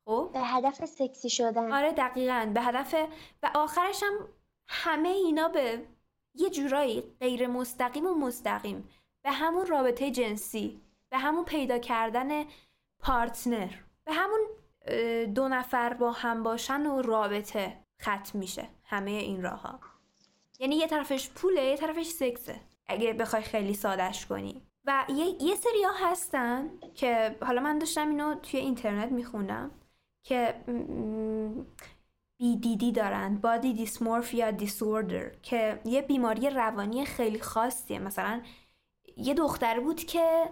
[0.04, 1.72] خب؟ به هدف سکسی شدن.
[1.72, 2.50] آره دقیقا.
[2.54, 2.94] به هدف
[3.42, 4.28] و آخرش هم
[4.68, 5.86] همه اینا به
[6.34, 8.88] یه جورایی غیر مستقیم و مستقیم.
[9.22, 12.44] به همون رابطه جنسی به همون پیدا کردن
[12.98, 13.70] پارتنر
[14.04, 14.40] به همون
[15.34, 18.68] دو نفر با هم باشن و رابطه ختم میشه.
[18.84, 19.80] همه این راه ها
[20.58, 22.69] یعنی یه طرفش پوله یه طرفش سکسه.
[22.90, 24.62] اگه بخوای خیلی سادش کنی.
[24.84, 29.70] و یه, یه سری ها هستن که حالا من داشتم اینو توی اینترنت میخوندم
[30.22, 30.54] که
[32.42, 37.98] BDD دارن بادی دیسمورفیا دیسوردر که یه بیماری روانی خیلی خاصیه.
[37.98, 38.42] مثلا
[39.16, 40.50] یه دختر بود که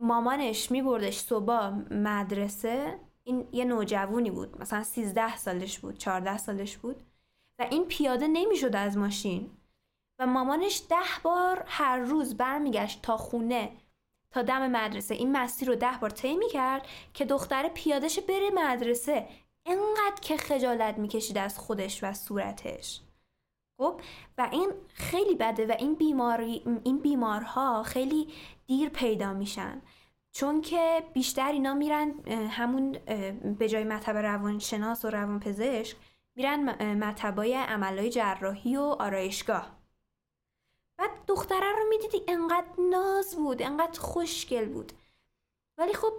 [0.00, 7.02] مامانش میبردش صبح مدرسه این یه نوجوونی بود مثلا 13 سالش بود 14 سالش بود.
[7.58, 9.50] و این پیاده نمی‌شد از ماشین.
[10.18, 13.72] و مامانش ده بار هر روز برمیگشت تا خونه
[14.30, 15.14] تا دم مدرسه.
[15.14, 19.28] این مسیر رو ده بار طی کرد که دختر پیادش بره مدرسه.
[19.66, 23.00] انقدر که خجالت می‌کشید از خودش و صورتش.
[23.78, 24.00] خب؟
[24.38, 28.28] و این خیلی بده و این بیماری این بیمارها خیلی
[28.66, 29.82] دیر پیدا میشن.
[30.32, 32.10] چون که بیشتر اینا میرن
[32.50, 32.92] همون
[33.58, 35.96] به جای مطب روانشناس و روانپزشک
[36.36, 39.83] میرن مطبای عملای جراحی و آرایشگاه.
[40.98, 44.92] بعد دختره رو می‌دیدی انقدر ناز بود انقدر خوشگل بود.
[45.78, 46.12] ولی خب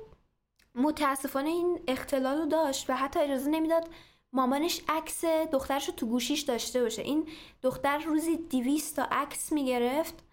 [0.75, 3.89] متاسفانه این اختلال رو داشت و حتی اجازه نمی‌داد
[4.33, 7.01] مامانش عکس دخترش رو تو گوشیش داشته باشه.
[7.01, 7.29] این
[7.61, 10.23] دختر روزی دیویست تا عکس می‌گرفت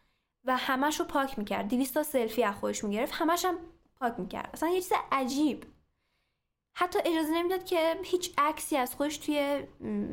[0.44, 1.68] و همش رو پاک می‌کرد.
[1.68, 3.58] دیویست تا سلفی از خودش می‌گرفت همش هم
[3.96, 4.50] پاک می‌کرد.
[4.54, 5.66] اصلا یه چیز عجیب.
[6.74, 9.66] حتی اجازه نمی‌داد که هیچ عکسی از خودش توی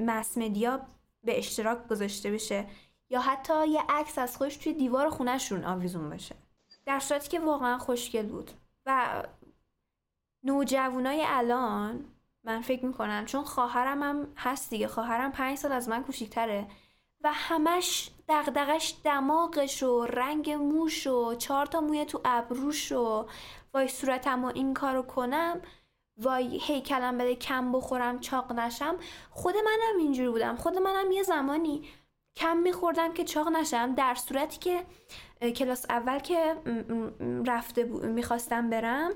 [0.05, 0.87] مس مدیا
[1.23, 2.65] به اشتراک گذاشته بشه.
[3.10, 6.36] یا حتی یه عکس از خودش توی دیوار خونهشون آویزون بشه.
[6.86, 8.52] در صورتی که واقعا خوشگل بود.
[8.86, 9.24] و
[10.43, 12.06] نوجوانای الان
[12.43, 16.67] من فکر می‌کنم چون خواهرم هم هست دیگه خواهرم پنج سال از من کوچیکتره
[17.22, 23.28] و همش دغدغش دماغش و رنگ موش و چهار تا موی تو ابروش و
[23.74, 25.62] وای صورتم و این کارو کنم
[26.17, 28.95] وای هیکلم بده کم بخورم چاق نشم
[29.32, 30.56] خود منم اینجوری بودم.
[30.56, 31.89] خود منم یه زمانی
[32.39, 34.86] کم میخوردم که چاق نشم در صورتی که
[35.52, 36.56] کلاس اول که
[37.45, 39.12] رفته می‌خواستم برم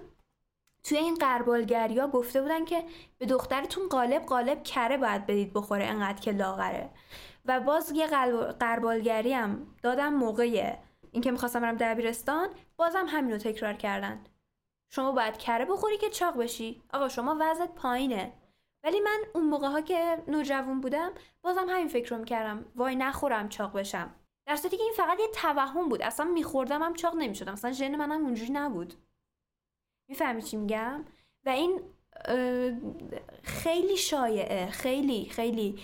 [0.83, 2.83] توی این قربالگری ها گفته بودن که
[3.17, 6.89] به دخترتون قالب قالب کره باید بدید بخوره انقدر که لاغره.
[7.45, 8.07] و باز یه
[8.59, 10.77] قربالگری هم دادم موقع
[11.11, 14.23] اینکه می‌خواستم برم دبیرستان بازم همینو تکرار کردن.
[14.89, 16.83] شما باید کره بخوری که چاق بشی.
[16.93, 18.33] آقا شما وزنت پایینه.
[18.83, 22.65] ولی من اون موقع ها که نوجوان بودم بازم همین فکر رو می‌کردم.
[22.75, 24.15] وای نخورم چاق بشم.
[24.45, 26.01] در صورتی که این فقط یه توهم بود.
[26.01, 27.53] اصلا میخوردم هم چاق نمی‌شدم.
[27.53, 28.93] اصلا ژن منم اونجوری نبود.
[30.09, 31.05] می‌فهمی چی میگم؟
[31.45, 31.81] و این
[33.43, 34.71] خیلی شایعه.
[34.71, 35.79] خیلی خیلی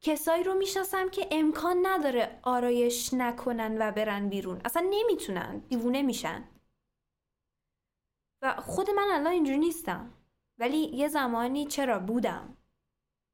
[0.00, 4.60] کسایی رو می‌شناسم که امکان نداره آرایش نکنن و برن بیرون.
[4.64, 5.58] اصلا نمی‌تونن.
[5.58, 6.44] دیوونه میشن.
[8.42, 10.10] و خود من الان اینجوری نیستم.
[10.58, 12.56] ولی یه زمانی چرا بودم؟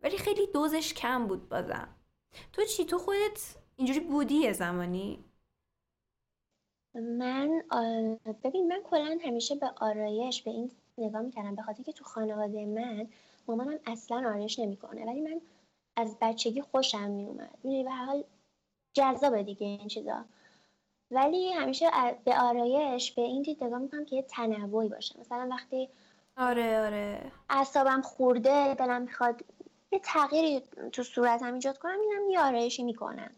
[0.02, 1.88] ولی خیلی دوزش کم بود بازم.
[2.52, 5.24] تو چی؟ تو خودت اینجوری بودی یه زمانی؟
[6.94, 7.62] من
[8.44, 12.66] ببین من کلا همیشه به آرایش به این نگاه می‌کردم به خاطر که تو خانواده
[12.66, 13.08] من
[13.48, 15.06] مامانم اصلا آرایش نمی‌کنه.
[15.06, 15.40] ولی من
[15.96, 18.24] از بچگی خوشم میومد می‌دونی به حال
[18.92, 20.24] جذاب دیگه این چیزا.
[21.10, 21.90] ولی همیشه
[22.24, 25.20] به آرایش به این دید نگاه می‌کنم که یه تنوعی باشه.
[25.20, 25.88] مثلا وقتی
[26.37, 27.33] آره آره.
[27.51, 29.44] اعصابم خورده دلم می‌خواد
[29.92, 33.31] یه تغییری تو صورتم ایجاد کنم اینم یه آرایشی می‌کنم.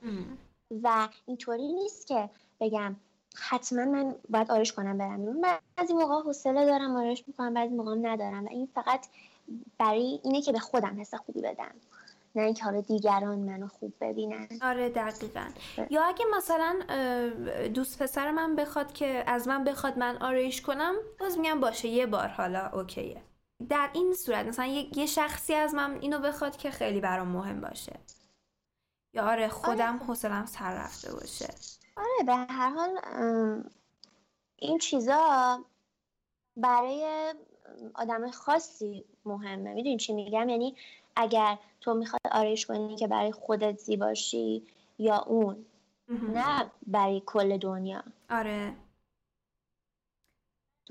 [0.83, 2.31] و اینطوری نیست که
[2.61, 2.97] بگم
[3.37, 5.45] حتما من باید آرش کنم برم بیرون.
[5.77, 8.45] بعضی موقع حوصله دارم آرش می‌کنم بعضی موقع ندارم.
[8.45, 9.07] و این فقط
[9.79, 11.75] برای اینه که به خودم حس خوبی بدم.
[12.37, 14.49] نه اینکه حالا دیگران منو خوب ببینن.
[14.63, 15.49] آره دقیقا.
[15.91, 16.79] یا اگه مثلا
[17.75, 22.07] دوست پسر من بخواد که از من بخواد من آرایش کنم باز میگم باشه یه
[22.07, 23.23] بار حالا اوکیه.
[23.69, 28.01] در این صورت مثلا یه شخصی از من اینو بخواد که خیلی برام مهم باشه.
[29.15, 30.05] یا آره خودم آره.
[30.05, 31.55] حوصلم سر رفته باشه.
[31.97, 32.99] آره به هر حال
[34.57, 35.65] این چیزا
[36.57, 37.35] برای
[37.95, 39.75] آدم خاصی مهمه.
[39.75, 40.77] می‌دونی چی میگم؟ یعنی
[41.17, 44.67] اگر تو می‌خواد آرایش کنی که برای خودت زیباشی
[44.99, 45.67] یا اون
[46.09, 48.03] نه برای کل دنیا.
[48.31, 48.77] آره.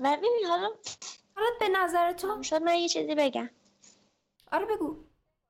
[0.00, 0.70] و ببین حالا
[1.36, 3.50] حالا به نظر تو؟ شد من یه چیزی بگم.
[4.52, 4.96] آره بگو.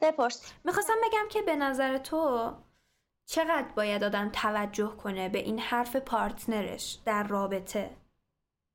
[0.00, 0.52] بپرس.
[0.64, 2.52] می‌خواستم بگم که به نظر تو
[3.26, 7.96] چقدر باید آدم توجه کنه به این حرف partner ش در رابطه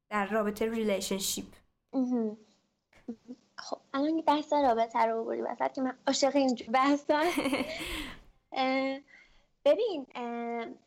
[0.09, 1.45] در رابطه relationship
[3.61, 7.23] خب الان بحث رابطه رو بردی وسط که من عاشق اینجور بحثم
[9.65, 10.05] ببین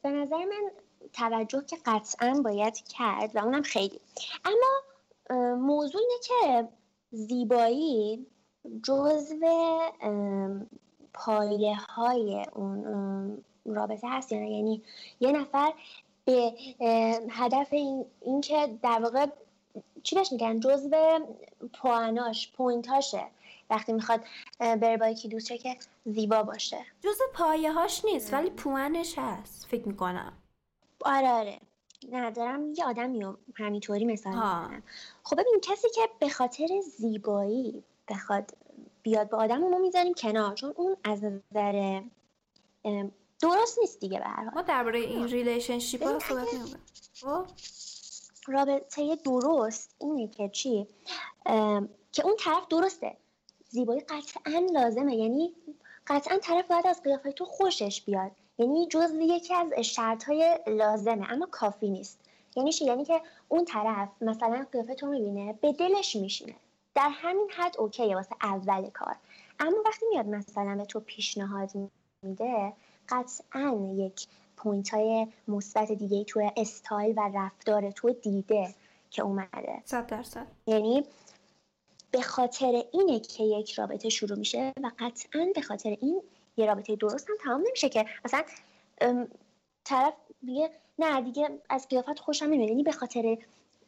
[0.02, 0.70] به نظر من
[1.12, 4.00] توجه که قطعا باید کرد و اونم خیلی.
[4.44, 6.68] اما موضوع اینه که
[7.10, 8.26] زیبایی
[8.82, 9.78] جزو
[11.14, 14.82] پایه های اون رابطه هست یعنی
[15.20, 15.72] یه نفر
[16.24, 16.54] به
[17.30, 19.26] هدف این, این که در واقع
[20.02, 20.90] چی بهش میگن؟ جزو
[21.80, 23.24] پواناش پوینتاشه.
[23.70, 24.20] وقتی می‌خواد
[24.60, 26.78] بره با یکی دوست که زیبا باشه.
[27.00, 30.32] جزو پایه هاش نیست ولی پوانش هست فکر می‌کنم.
[31.04, 31.60] آره آره.
[32.12, 34.34] ندارم یه آدمی همینطوری مثال
[35.22, 38.50] خب ببین کسی که به خاطر زیبایی بخواد
[39.02, 42.02] بیاد با آدم ما می‌ذاریم کنار چون اون از نظر
[43.42, 46.46] درست نیست دیگه به ما درباره این relationship ها صحبت
[47.22, 47.46] خب؟
[48.46, 50.86] رابطه درست اینه که چی؟
[52.12, 53.16] که اون طرف درسته.
[53.68, 55.16] زیبایی قطعا لازمه.
[55.16, 55.52] یعنی
[56.06, 58.30] قطعا طرف باید از قیافه تو خوشش بیاد.
[58.58, 62.20] یعنی جز یکی از شرط های لازمه اما کافی نیست.
[62.56, 66.54] یعنی چی؟ یعنی که اون طرف مثلا قیافه تو می‌بینه به دلش میشینه.
[66.94, 69.16] در همین حد okay ه واسه اول کار.
[69.60, 71.70] اما وقتی میاد مثلا به تو پیشنهاد
[72.22, 72.72] میده
[73.08, 78.74] قطعا یک point های مثبت دیگه تو استایل و رفتار تو دیده
[79.10, 79.82] که اومده.
[79.84, 80.46] صد درصد.
[80.66, 81.04] یعنی
[82.10, 86.22] به خاطر اینه که یک رابطه شروع میشه و قطعا به خاطر این
[86.56, 88.44] یه رابطه درست هم تمام نمیشه که مثلا
[89.84, 92.68] طرف میگه نه دیگه از قیافت خوشم نمیاد.
[92.68, 93.38] یعنی به خاطر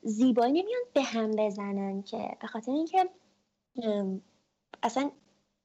[0.02, 3.08] زیبایی نمیان به هم بزنن که به خاطر اینکه
[4.82, 5.10] اصلا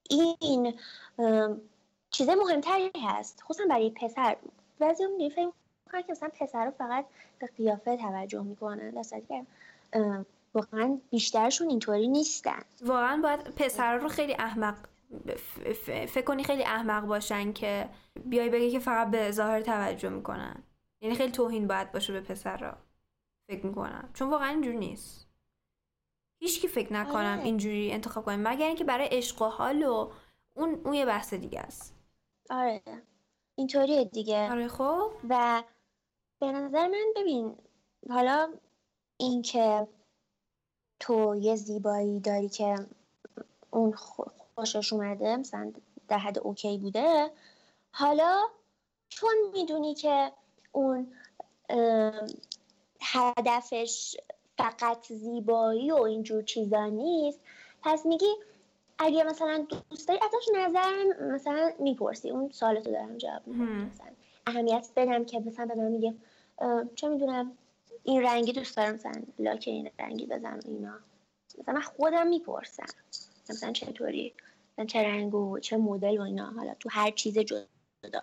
[0.09, 0.73] این
[2.11, 3.43] چیز مهمتری هست.
[3.43, 4.37] خصوصا برای پسر
[4.81, 5.51] بعضی هم فکر
[5.85, 7.05] می‌کنن که مثلا پسر فقط
[7.39, 8.89] به قیافه توجه می‌کنن.
[8.89, 9.45] در که
[10.53, 12.63] واقعا بیشترشون اینطوری نیستن.
[12.81, 14.75] واقعا باید پسر رو خیلی احمق
[15.85, 17.89] فکر کنی خیلی احمق باشن که
[18.25, 20.63] بیای بگی که فقط به ظاهر توجه می‌کنن.
[21.01, 22.77] یعنی خیلی توهین باید باشه به پسر را.
[23.49, 24.09] فکر می‌کنم.
[24.13, 25.27] چون واقعا اینجوری نیست.
[26.43, 27.43] هیچکی فکر نکنم آره.
[27.43, 30.11] اینجوری انتخاب کنیم مگر اینکه برای عشق و حال و
[30.53, 31.95] اون اون یه بحث دیگه است.
[32.49, 32.81] آره.
[33.55, 34.51] اینطوریه دیگه.
[34.51, 35.11] آره خب.
[35.29, 35.63] و
[36.39, 37.55] به نظر من ببین
[38.09, 38.53] حالا
[39.17, 39.87] اینکه
[40.99, 42.75] تو یه زیبایی داری که
[43.71, 43.93] اون
[44.55, 45.73] خوشش اومده مثلا
[46.07, 47.31] در حد اوکی بوده
[47.91, 48.41] حالا
[49.09, 50.31] چون می‌دونی که
[50.71, 51.13] اون
[53.01, 54.17] هدفش
[54.57, 57.39] فقط زیبایی و اینجور چیزا نیست
[57.83, 58.35] پس میگی
[59.03, 62.29] اگه مثلا دوست داری ازش نظر مثلا می‌پرسی.
[62.29, 64.07] اون سوالتو دارم جواب مثلا
[64.47, 66.13] اهمیت بدم که مثلا به من میگه
[66.95, 67.57] چه می‌دونم
[68.03, 70.93] این رنگی دوست دارم مثلا لاک این رنگی بزن و اینا.
[71.59, 72.85] مثلا من خودم می‌پرسم.
[73.49, 74.33] مثلا چطوری؟
[74.73, 76.51] مثلا چه رنگ و چه مدل و اینا.
[76.51, 78.21] حالا تو هر چیز جدا.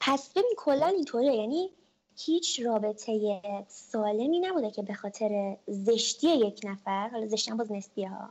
[0.00, 1.70] پس ببین کلا اینطوره یعنی
[2.16, 8.08] هیچ رابطه سالمی نبوده که به خاطر زشتی یک نفر حالا زشتی هم باز نسبیه
[8.08, 8.30] ها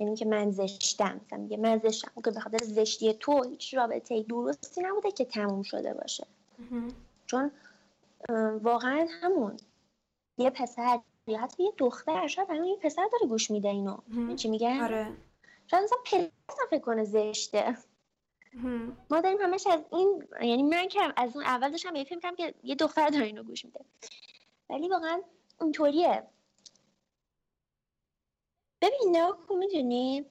[0.00, 4.22] یعنی که من زشتم مثلا میگه من زشتم که به خاطر زشتی تو هیچ رابطه
[4.22, 6.26] درستی نبوده که تموم شده باشه.
[7.26, 7.50] چون
[8.62, 9.56] واقعا همون.
[10.38, 13.96] یه پسر یا حتی یه دختر شاید همین یه پسر داره گوش میده اینو.
[14.36, 15.12] چی میگن؟ آره.
[15.66, 15.98] شاید مثلا
[16.70, 17.76] فکر کنه زشته.
[19.10, 22.54] ما داریم همش از این یعنی من که از اون اول داشتم یه فیلم که
[22.62, 23.80] یه دختر داره اینو گوش میده.
[24.70, 25.20] ولی واقعا
[25.60, 26.22] اینطوریه.
[28.82, 30.24] ببین نه می‌دونی؟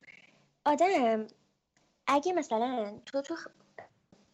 [0.65, 1.27] آدم
[2.07, 3.35] اگه مثلا تو تو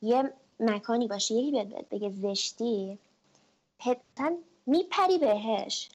[0.02, 3.00] یه مکانی باشه یکی بیاد بگه زشتی
[3.80, 5.90] پتن میپری بهش.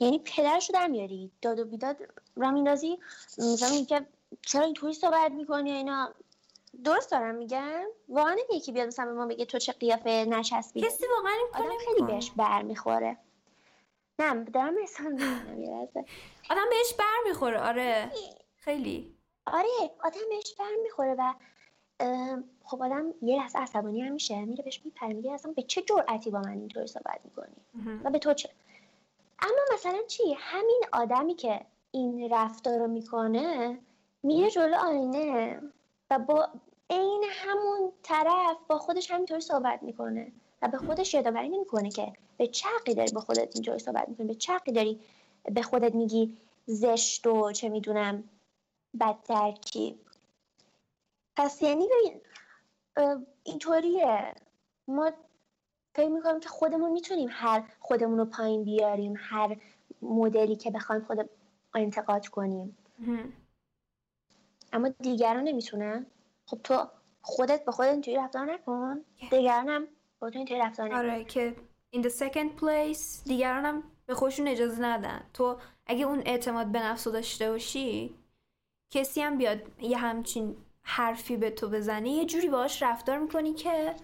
[0.00, 1.30] یعنی پدرش رو در میاری.
[1.42, 1.96] داد و بیداد
[2.36, 2.98] را میندازی.
[3.38, 4.06] مثلا که
[4.42, 6.14] چرا اینطوری صحبت می‌کنی اینا.
[6.84, 11.04] درست دارم میگم؟ واقعا یکی بیاد مثلا به ما بگه تو چه قیافه نچسبی کسی
[11.16, 13.16] واقعا این آدم خیلی بهش بر می‌خوره.
[14.18, 15.14] نه دارم احسان
[16.50, 18.10] آدم بهش بر می‌خوره آره.
[18.56, 19.16] خیلی.
[19.46, 19.68] آره
[20.04, 21.34] آدم بهش بر می‌خوره و
[22.64, 26.30] خب آدم یه لحظه عصبانی هم میشه میره بهش میپره میگه اصلا به چه جرأتی
[26.30, 27.56] با من اینطوری صحبت می‌کنی؟
[28.04, 28.50] و به تو چه؟
[29.42, 33.78] اما مثلا چی؟ همین آدمی که این رفتار رو می‌کنه
[34.22, 35.62] میره جلو آینه.
[36.10, 36.48] و با
[36.90, 42.46] عین همون طرف با خودش همینطوری صحبت می‌کنه و به خودش یادآوری نمی‌کنه که به
[42.46, 45.00] چه داری با خودت اینطوری صحبت می‌کنی به چه داری
[45.44, 48.24] به خودت میگی زشت و چه می‌دونم
[49.00, 49.16] بد
[51.36, 51.88] پس یعنی
[53.44, 54.34] اینطوریه.
[54.88, 55.10] ما
[55.94, 59.56] فکر می‌کنم که خودمون می‌تونیم هر خودمون رو پایین بیاریم هر
[60.02, 61.30] مدلی که بخوایم خود
[61.74, 62.76] انتقاد کنیم.
[64.72, 66.06] اما دیگران نمی‌تونن
[66.46, 66.86] خب تو
[67.22, 69.04] خودت به خودت اینطوری رفتار نکن.
[69.30, 70.96] دیگران هم با تو اینطوری رفتار نکن.
[70.96, 71.56] آره که
[71.96, 75.30] in the second place دیگران هم به خودشون اجازه ندن.
[75.34, 78.14] تو اگه اون اعتماد به نفس داشته باشی
[78.90, 83.94] کسی هم بیاد یه همچین حرفی به تو بزنه یه جوری باهاش رفتار می‌کنی که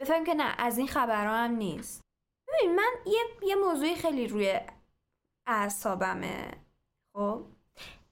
[0.00, 2.00] بفهم که نه از این خبرها هم نیست.
[2.48, 4.60] ببین من یه, یه موضوعی خیلی روی
[5.46, 6.50] اعصابمه.
[7.12, 7.44] خب؟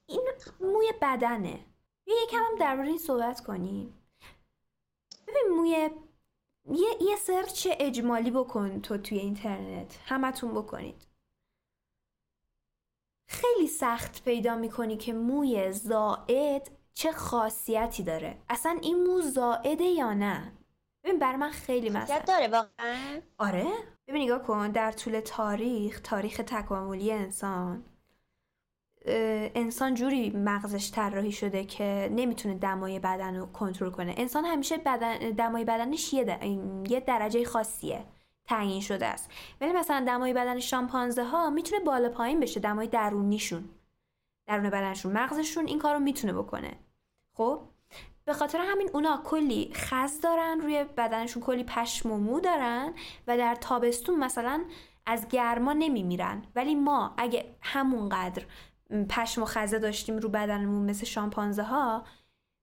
[0.06, 0.20] این
[0.60, 1.60] موی بدنه.
[2.08, 3.94] بیا یکم هم درباره این صحبت کنیم.
[5.26, 5.90] ببین موی
[6.70, 9.98] یه, یه سرچ اجمالی بکن تو توی اینترنت.
[10.04, 11.06] همتون بکنید.
[13.28, 18.42] خیلی سخت پیدا می‌کنی که موی زائد چه خاصیتی داره.
[18.48, 20.52] اصلا این مو زائده یا نه؟
[21.04, 23.20] ببین بر من خیلی مثلا داره واقعا.
[23.38, 23.66] آره؟
[24.06, 27.84] ببین نگاه کن در طول تاریخ تاریخ تکاملی انسان
[29.06, 34.14] انسان جوری مغزش طراحی شده که نمی‌تونه دمای بدن رو کنترل کنه.
[34.16, 36.38] انسان همیشه بدن دمای بدنش یه,
[36.88, 38.04] یه درجه خاصیه
[38.44, 39.30] تعیین شده است.
[39.60, 43.64] ولی مثلا دمای بدن شامپانزه ها می‌تونه بالا پایین بشه دمای درونیشون
[44.46, 46.72] درون بدنشون مغزشون این کار رو می‌تونه بکنه.
[47.36, 47.60] خب؟
[48.24, 52.94] به خاطر همین اونا کلی خز دارن روی بدنشون کلی پشم و مو دارن
[53.26, 54.64] و در تابستون مثلا
[55.06, 56.42] از گرما نمیمیرن.
[56.54, 58.42] ولی ما اگه همونقدر
[59.08, 62.04] پشم و خزه داشتیم رو بدنمون مثل شامپانزه ها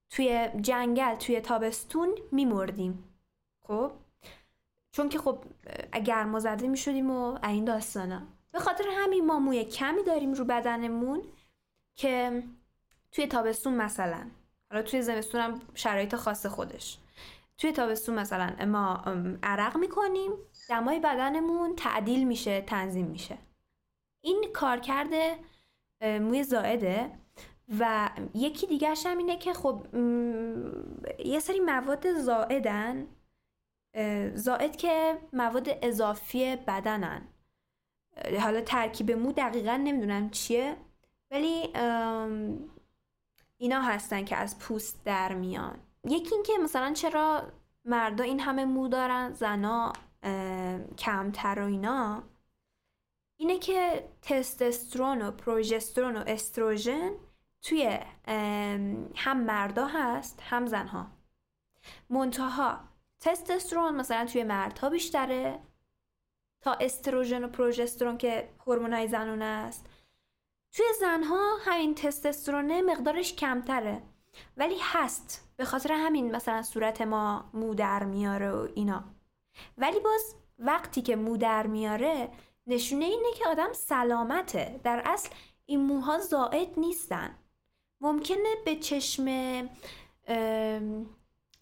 [0.10, 3.04] توی جنگل توی تابستون میمردیم.
[3.68, 3.92] خب؟
[4.92, 5.44] چون که خب
[6.06, 8.22] گرما زده می‌شدیم و این داستانا.
[8.52, 11.24] به خاطر همین ما موی کمی داریم رو بدنمون
[11.96, 12.44] که
[13.12, 14.28] توی تابستون مثلا
[14.72, 16.98] حالا توی زمستون هم شرایط خاص خودش.
[17.58, 19.04] توی تابستون مثلا ما
[19.44, 20.32] عرق می‌کنیم
[20.70, 23.38] دمای بدنمون تعدیل میشه تنظیم میشه.
[24.22, 25.10] این کارکرد
[26.02, 27.12] موی زائده.
[27.80, 29.86] و یکی دیگرش هم اینه که خب
[31.26, 33.08] یه سری مواد زائدن
[34.34, 37.28] زائد که مواد اضافی بدنن.
[38.40, 40.76] حالا ترکیب مو دقیقا نمی‌دونم چیه
[41.32, 41.74] ولی
[43.58, 45.80] اینا هستن که از پوست در میان.
[46.04, 47.44] یکی اینکه مثلا چرا
[47.86, 49.94] مردا این همه مو دارن زنا
[50.98, 52.24] کمتر و اینا.
[53.38, 57.12] اینه که تستسترون و پروژسترون و استروژن
[57.62, 58.00] توی
[59.16, 61.08] هم مردا هست هم زنها.
[62.10, 62.80] منتها
[63.20, 65.60] تستسترون مثلا توی مردها بیشتره
[66.62, 69.90] تا استروژن و پروژسترون که هورمونای زنونه است.
[70.72, 74.02] توی زنها همین تستسترونه مقدارش کمتره.
[74.58, 75.54] ولی هست.
[75.58, 79.04] به خاطر همین مثلا صورت ما مو در میاره و اینا.
[79.78, 82.30] ولی باز وقتی که مو در میاره
[82.68, 84.80] نشونه اینه که آدم سلامته.
[84.84, 85.30] در اصل
[85.66, 87.36] این موها زائد نیستن.
[88.02, 89.26] ممکنه به چشم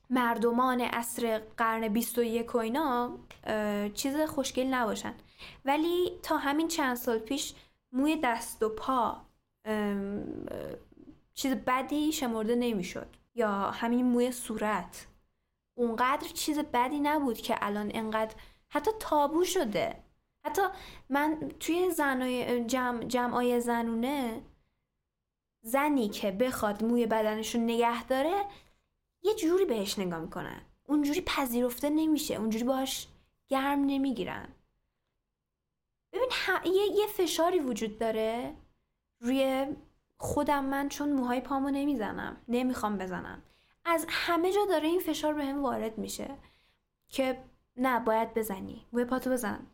[0.09, 3.17] مردمان اصر قرن 21 و اینا
[3.93, 5.13] چیز خوشگل نباشن.
[5.65, 7.53] ولی تا همین چند سال پیش
[7.91, 9.21] موی دست و پا
[11.33, 13.07] چیز بدی شمرده نمی‌شد.
[13.35, 15.07] یا همین موی صورت.
[15.77, 18.35] اونقدر چیز بدی نبود که الان انقدر
[18.69, 20.02] حتی تابو شده.
[20.45, 20.61] حتی
[21.09, 24.41] من توی زنای جمع جمعای زنونه
[25.61, 28.45] زنی که بخواد موی بدنشون نگه داره
[29.21, 30.61] یه جوری بهش نگاه می‌کنن.
[30.83, 32.35] اونجوری پذیرفته نمیشه.
[32.35, 33.07] اونجوری باش
[33.47, 34.47] گرم نمی‌گیرن.
[36.13, 36.29] ببین
[36.65, 38.55] یه،, یه فشاری وجود داره
[39.19, 39.67] روی
[40.17, 42.37] خودم من چون موهای پامو نمی‌زنم.
[42.47, 43.43] نمی‌خوام بزنم.
[43.85, 46.37] از همه جا داره این فشار به هم وارد میشه
[47.09, 47.43] که
[47.77, 48.85] نه باید بزنی.
[48.93, 49.67] موی پاتو بزن.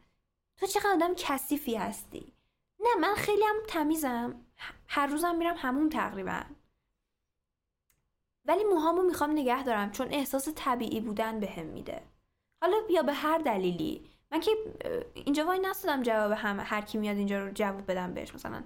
[0.60, 2.34] تو چقدر آدم کثیفی هستی؟
[2.80, 4.46] نه من خیلی هم تمیزم.
[4.88, 6.42] هر روزم میرم همون تقریبا.
[8.46, 12.02] ولی موهامو می‌خوام نگه دارم چون احساس طبیعی بودن بهم به میده.
[12.62, 14.10] حالا یا به هر دلیلی.
[14.32, 14.52] من که
[15.14, 18.36] اینجا وای نستدم جواب هم هر کی میاد اینجا رو جواب بدم بهش.
[18.36, 18.64] مثلا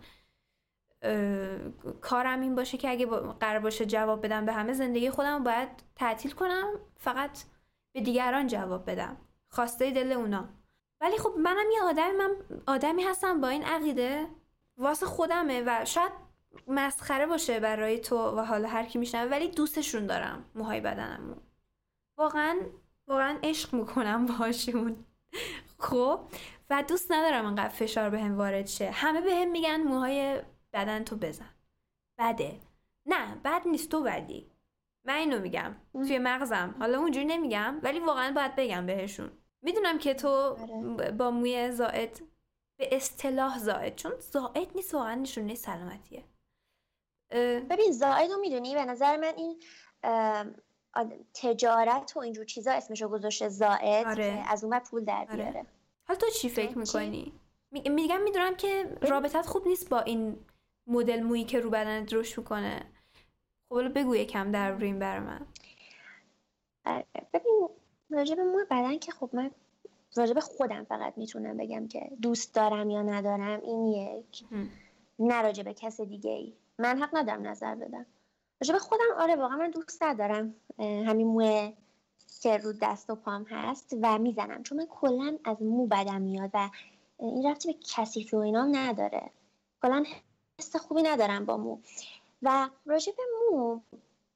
[2.02, 3.06] کارم این باشه که اگه
[3.40, 7.44] قرار باشه جواب بدم به همه زندگی خودم باید تعطیل کنم فقط
[7.92, 9.18] به دیگران جواب بدم.
[9.50, 10.50] خواسته دل اونا.
[11.04, 12.36] ولی خب منم یه آدمی من
[12.68, 14.28] آدمی هستم با این عقیده.
[14.78, 16.12] واسه خودمه و شاید
[16.68, 21.36] مسخره باشه برای تو و حالا هر کی میشنوه ولی دوستشون دارم موهای بدنمو.
[22.18, 22.56] واقعا
[23.08, 25.06] واقعا عشق می‌کنم باشون
[25.80, 26.20] خب؟
[26.70, 28.92] و دوست ندارم انقدر فشار بهم هم وارد شه.
[28.92, 30.42] همه بهم هم میگن موهای
[30.74, 31.50] بدن تو بزن.
[32.18, 32.60] بده.
[33.06, 34.52] نه بد نیست تو بدی.
[35.06, 35.76] من اینو میگم.
[35.94, 36.76] توی مغزم.
[36.80, 39.32] حالا اونجوری نمیگم ولی واقعا باید بگم بهشون.
[39.64, 41.12] می‌دونم که تو آره.
[41.12, 42.22] با موی زائد
[42.78, 46.24] به اصطلاح زائد چون زائد نیست واقعا نشونه سلامتیه
[47.70, 49.62] ببین زائد رو می‌دونی به نظر من این
[51.34, 54.44] تجارت و اینجور چیزا اسمشو گذاشته زائد آره.
[54.48, 55.36] از اون پول در آره.
[55.36, 55.66] بیاره
[56.08, 57.34] حالا تو چی فکر می‌کنی؟
[57.72, 60.46] میگم می‌دونم که رابطت خوب نیست با این
[60.88, 62.86] مدل مویی که رو بدنت رشد می‌کنه
[63.70, 65.46] خب بگو یکم در روی این بر من
[67.34, 67.70] ببین
[68.14, 69.52] راجب موی بدن که خب من
[70.16, 74.44] راجب خودم فقط می‌تونم بگم که دوست دارم یا ندارم این یک.
[75.20, 76.54] نه راجب کس دیگه ای.
[76.80, 78.06] من حق ندارم نظر بدم.
[78.62, 81.74] راجب خودم آره واقعا من دوست ندارم همین موه
[82.42, 84.64] که رو دست و پام هست و می‌زنم.
[84.64, 86.70] چون من کلا از مو بدم میاد و
[87.20, 89.30] این رفتی به کسی و اینا نداره.
[89.82, 90.04] کلا
[90.60, 91.78] حس خوبی ندارم با مو.
[92.42, 93.80] و راجع به مو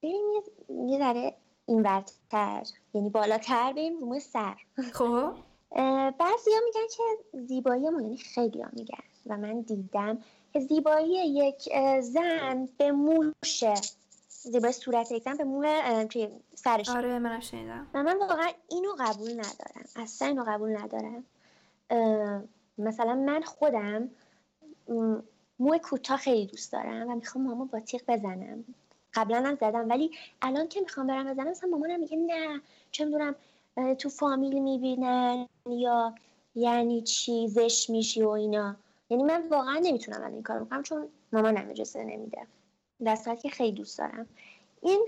[0.03, 0.25] بریم
[0.69, 1.35] یه ذره
[1.67, 2.63] این ورتر.
[2.93, 4.55] یعنی بالاتر بریم رو سر.
[4.93, 5.33] خب.
[6.19, 7.03] بعضی ها میگن که
[7.39, 9.03] زیبایی ما یعنی خیلی ها میگن.
[9.25, 10.17] و من دیدم
[10.53, 11.69] که زیبایی یک
[12.01, 13.73] زن به موشه
[14.29, 15.65] زیبایی صورت یک زن به مو
[16.55, 16.89] سرش.
[16.89, 17.87] آره منم شنیدم.
[17.93, 19.85] و من واقعا اینو قبول ندارم.
[19.95, 21.23] اصلا اینو قبول ندارم.
[22.77, 24.09] مثلا من خودم
[25.59, 28.63] مو کوتاه خیلی دوست دارم و می‌خوام ماما با تیغ بزنم.
[29.17, 29.89] قبلا هم زدم.
[29.89, 30.11] ولی
[30.41, 32.61] الان که می‌خوام برم بزنم مثلا مامانم میگه نه
[32.91, 33.35] چه می‌دونم
[33.97, 36.13] تو فامیل می‌بینن یا
[36.55, 38.75] یعنی چی زش میشی و اینا.
[39.09, 42.47] یعنی من واقعا نمی‌تونم الان این کار بکنم چون مامانم اجازه نمیده.
[43.03, 44.27] در که خیلی دوست دارم.
[44.81, 45.07] این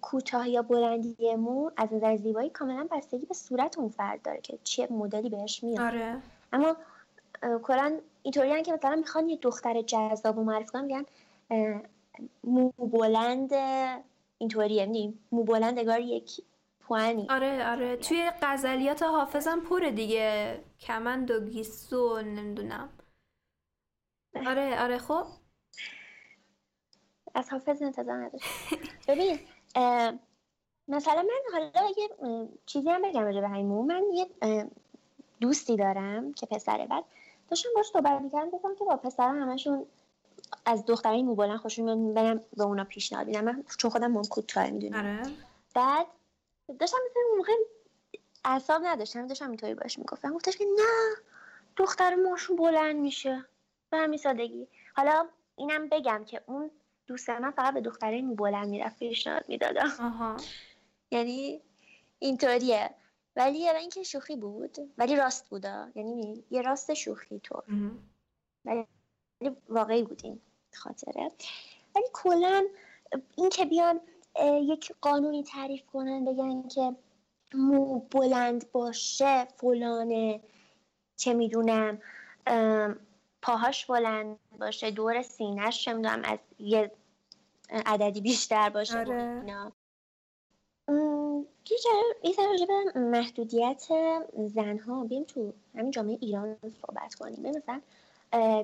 [0.00, 4.58] کوتاه یا بلندی مو از نظر زیبایی کاملا بستگی به صورت اون فرد داره که
[4.64, 5.80] چه مدلی بهش میاد.
[5.80, 6.22] آره.
[6.52, 6.76] اما
[7.62, 11.04] کلا اینطوری که مثلا می‌خوان یه دختر جذاب و معرفی کنن میگن
[12.44, 13.52] مو بلند
[14.38, 16.40] اینطوریه یعنی مو بلند انگار یک
[16.80, 17.26] پوانی.
[17.30, 17.96] آره آره.
[17.96, 20.60] توی غزلیات حافظم پره دیگه.
[20.80, 22.88] کمند و گیسو نمی‌دونم.
[24.46, 24.98] آره آره.
[24.98, 25.24] خب؟
[27.34, 28.44] از حافظ انتظار نداشت
[29.08, 29.38] ببین
[30.88, 32.08] مثلا من حالا یه
[32.66, 34.26] چیزی هم بگم راجع به مو من یه
[35.40, 37.04] دوستی دارم که پسره بعد
[37.50, 39.86] داشتم باش صحبت می‌کردم گفتم که با پسر همشون
[40.66, 43.44] از دخترای مو بلند خوششون میاد برم به اونا پیشنهاد میدم.
[43.44, 44.98] من چون خودم موم کوتاه می‌دونم.
[44.98, 45.22] آره.
[45.74, 46.06] بعد
[46.80, 47.52] داشتم مثلا اون موقع
[48.44, 50.34] اعصاب نداشتم داشتم اینطوری باش می‌گفتم.
[50.34, 51.16] گفتش که نه
[51.76, 53.44] دختر موشون بلند میشه.
[53.90, 54.68] به همین سادگی.
[54.96, 56.70] حالا اینم بگم که اون
[57.06, 60.36] دوست من فقط به دختره مو بلند می‌رفت پیشنهاد می‌دادم.
[61.10, 61.60] یعنی
[62.18, 62.90] اینطوریه.
[63.36, 64.78] ولی اینکه شوخی بود.
[64.98, 65.88] ولی راست بودا.
[65.94, 67.64] یعنی یه راست شوخی طور.
[68.64, 68.86] ولی
[69.68, 70.40] واقعی بود این
[70.74, 71.30] خاطره.
[71.94, 72.64] ولی کلا
[73.36, 74.00] این که بیان
[74.62, 76.96] یک قانونی تعریف کنن بگن که
[77.54, 80.40] مو بلند باشه فلانه
[81.16, 81.98] چه می‌دونم
[83.42, 86.92] پاهاش بلند باشه دور سینهش چه می‌دونم از یه
[87.70, 89.42] عددی بیشتر باشه آره.
[92.22, 92.34] یه
[92.66, 93.88] به محدودیت
[94.54, 97.40] زنها بیم تو همین جامعه ایران صحبت کنیم.
[97.40, 97.80] مثلا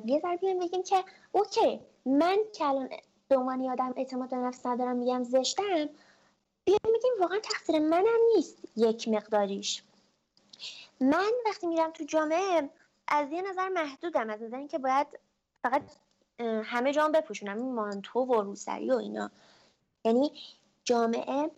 [0.07, 2.89] یه ذره بیایم بگیم که اوکی من که الان
[3.29, 5.89] به عنوان آدم اعتماد به نفس ندارم میگم زشتم
[6.65, 9.83] بیایم بگیم واقعا تقصیر منم نیست یک مقداریش.
[11.01, 12.71] من وقتی میرم تو جامعه
[13.09, 15.07] از یه نظر محدودم از نظر اینکه باید
[15.63, 15.83] فقط
[16.65, 19.31] همه جام بپوشونم این مانتو و روسری و اینا.
[20.05, 20.33] یعنی
[20.85, 21.51] جامعه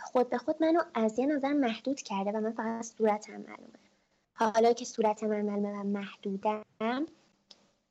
[0.00, 3.78] خود به خود منو از یه نظر محدود کرده و من فقط صورتم معلومه.
[4.34, 7.06] حالا که صورت من معلومه و محدودم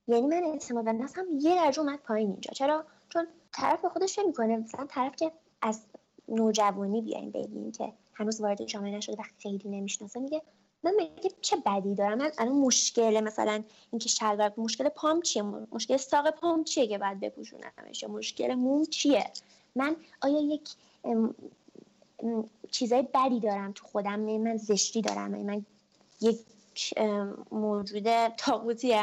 [0.07, 2.51] یعنی من اعتماد به نفسم یه درجه اومد پایین اینجا.
[2.53, 5.31] چرا؟ چون طرف به خودش می‌کنه مثلا طرف که
[5.61, 5.81] از
[6.27, 10.41] نوجوانی بیایم بگیم که هنوز وارد جامعه نشده و خیلی نمی‌شناسه میگه
[10.83, 15.97] من میگه چه بدی دارم؟ من الان مشکل مثلا اینکه شلوار مشکل پام چیه؟ مشکل
[15.97, 19.31] ساق پام چیه که بعد بپوشونمش؟ مشکل موم چیه؟
[19.75, 20.69] من آیا یک
[22.71, 25.65] چیزای بدی دارم تو خودم؟ من زشتی دارم؟ من
[26.21, 26.39] یک
[27.51, 28.93] موجود تاقوتی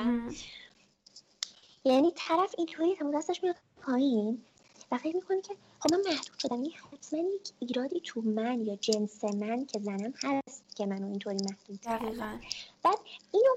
[1.85, 4.45] یعنی طرف اینطوری هم دستش میاد پایین.
[4.93, 6.63] و فکر می‌کنه که خب من محدود شدم.
[6.63, 11.37] این حتما یک ایرادی تو من یا جنس من که زنم هست که منو اینطوری
[11.37, 12.41] محدود کردم
[12.83, 12.99] بعد
[13.33, 13.55] اینو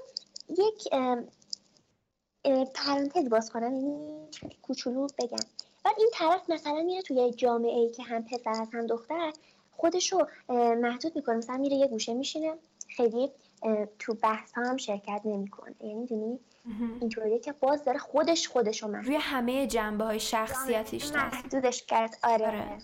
[0.50, 0.88] یک
[2.74, 4.28] پرانتز باز کنم یعنی
[4.62, 5.46] کوچولو بگم.
[5.84, 9.32] بعد این طرف مثلا میره توی جامعه ای که هم پسر هست هم دختر
[9.76, 10.26] خودشو
[10.80, 11.36] محدود می‌کنه.
[11.36, 12.54] مثلا میره یه گوشه میشینه
[12.88, 13.30] خیلی
[13.98, 15.74] تو بحث هم شرکت نمی‌کنه.
[15.80, 16.38] یعنی دونی
[17.00, 22.18] اینطوریه که باز داره خودش خودشو محدود روی همه جنبه های شخصیتیش محدودش کرد.
[22.22, 22.46] آره.
[22.46, 22.78] آره.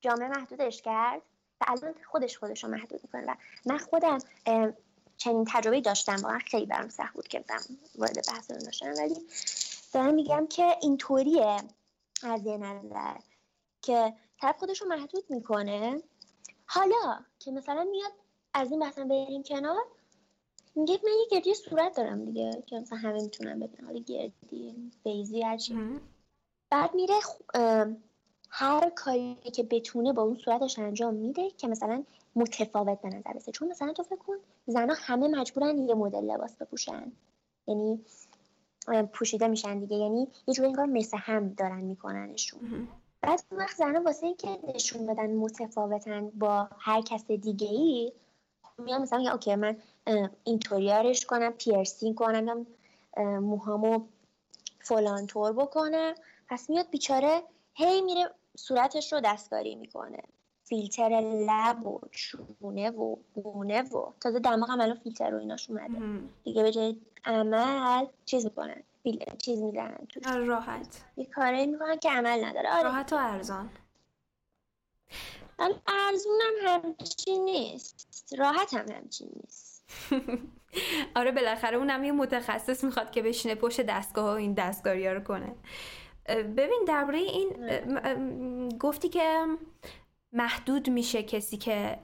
[0.00, 1.22] جامعه محدودش کرد
[1.60, 3.32] و الان خودش خودشو محدود می‌کنه.
[3.32, 3.34] و
[3.66, 4.18] من خودم
[5.16, 6.16] چنین تجربه داشتم.
[6.16, 7.44] واقعا خیلی برام سخت بود که
[7.98, 9.16] وارد بحث رو داشتم ولی
[9.92, 11.56] دارم میگم که اینطوریه
[12.22, 13.16] از یه نظر
[13.82, 16.02] که طرف خودش رو محدود می‌کنه.
[16.66, 18.12] حالا که مثلا میاد
[18.54, 19.84] از این بحثا بریم کنار
[20.74, 25.42] میگه من یه گردی صورت دارم دیگه که مثلا همه می‌تونن ببینن حالا گردی بیزی
[25.42, 26.00] هرچی
[26.70, 27.14] بعد میره
[28.48, 32.04] هر کاری که بتونه با اون صورتش انجام میده که مثلا
[32.36, 34.34] متفاوت به نظر برسه چون مثلا تو فکر کن
[34.66, 37.12] زنها همه مجبورن یه مدل لباس بپوشن.
[37.66, 38.00] یعنی
[39.12, 39.96] پوشیده میشن دیگه.
[39.96, 42.88] یعنی یه جوری انگار مثل هم دارن میکننشون.
[43.20, 48.12] بعد وقت زنها واسه اینکه نشون بدن متفاوتن با هر کس دیگه ای
[48.78, 49.76] میان مثلا okay من
[50.44, 52.66] اینطوری آرایش کنم پیرسینگ کنم
[53.18, 54.06] موهامو
[54.80, 56.14] فلان طور بکنه.
[56.48, 57.42] پس میاد بیچاره
[57.74, 60.22] هی میره صورتش رو دستکاری می‌کنه.
[60.64, 61.08] فیلتر
[61.48, 66.22] لب و چونه و گونه و تازه دماغ الان فیلتر رو ایناش اومده.
[66.44, 68.82] دیگه به جای عمل چیز می‌کنن
[69.38, 71.04] چیز می‌زنن تو آره، راحت.
[71.16, 72.72] یه کاری می‌کنن که عمل نداره.
[72.72, 72.82] آره.
[72.82, 73.70] راحت و ارزان.
[75.86, 78.34] ارزونم همچین نیست.
[78.38, 79.71] راحت هم همچین نیست.
[81.16, 85.20] آره بالاخره اونم یه متخصص می‌خواد که بشینه پشت دستگاه و این دستکاری ها رو
[85.20, 85.54] کنه.
[86.28, 89.46] ببین درباره این گفتی که
[90.32, 91.98] محدود میشه کسی که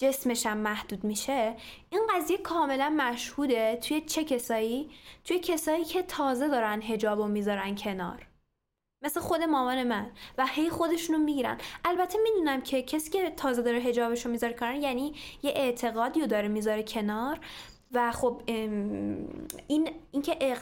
[0.00, 1.56] جسمش هم محدود میشه.
[1.90, 4.90] این قضیه کاملا مشهوده توی چه کسایی؟
[5.24, 8.26] توی کسایی که تازه دارن هجاب و می‌ذارن کنار.
[9.02, 10.10] مثل خود مامان من.
[10.38, 11.58] و هی خودشونو می‌گیرن.
[11.84, 16.26] البته می‌دونم که کسی که تازه داره هجابش رو می‌ذاره کنار یعنی یه اعتقادی رو
[16.26, 17.40] داره می‌ذاره کنار.
[17.94, 18.42] و خب
[19.66, 20.56] این اینکه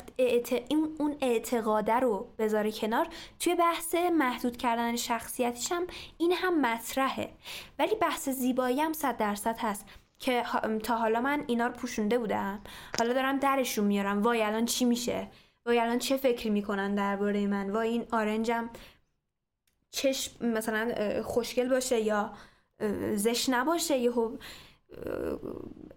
[0.68, 3.08] این اون اعتقاده رو بذاره کنار
[3.40, 5.86] توی بحث محدود کردن شخصیتیش هم
[6.18, 7.32] این هم مطرحه.
[7.78, 9.86] ولی بحث زیبایی هم صد درصد هست
[10.18, 10.44] که
[10.82, 12.60] تا حالا من اینا رو پوشونده بودم.
[12.98, 14.22] حالا دارم درشون میارم.
[14.22, 15.28] وای الان چی میشه؟
[15.66, 18.70] وای الان چه فکری می‌کنن درباره من؟ وای این آرنجم
[19.90, 22.32] چشم مثلا خوشگل باشه یا
[23.14, 24.36] زش نباشه یهو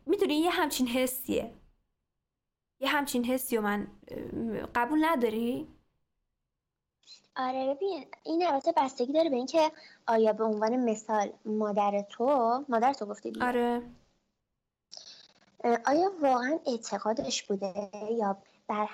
[0.06, 1.54] می‌دونی یه همچین حسیه.
[2.80, 3.88] یه همچین حسی و من
[4.76, 5.68] قبول نداری؟
[7.36, 9.72] آره ببین این البته بستگی داره به اینکه
[10.08, 12.26] آیا به عنوان مثال مادر تو
[12.70, 13.82] مادر تو گفتی آره.
[15.86, 18.38] آیا واقعا اعتقادش بوده یا
[18.68, 18.90] بر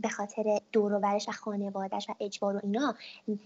[0.00, 2.94] به خاطر دور و برش و خانوادش و اجبار و اینا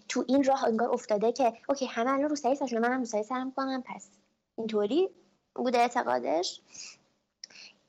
[0.08, 3.82] تو این راه انگار افتاده که اوکی همه الان روسری سرشون منم روسری سرم کنم
[3.86, 4.08] پس
[4.56, 5.08] اینطوری
[5.54, 6.60] بوده اعتقادش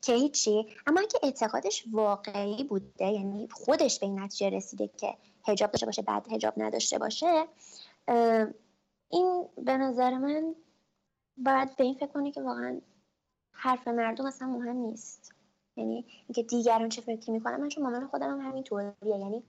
[0.01, 0.67] که هیچی.
[0.87, 6.01] اما اگه اعتقادش واقعی بوده یعنی خودش به این نتیجه رسیده که هجاب داشته باشه
[6.01, 7.45] بعد هجاب نداشته باشه
[9.09, 10.55] این به نظر من
[11.37, 12.81] باید به این فکر کنه که واقعا
[13.51, 15.38] حرف مردم اصلا مهم نیست.
[15.79, 19.43] یعنی اینکه دیگران چه فکری می‌کنن من چون مامان خودم هم همینطوریه یعنی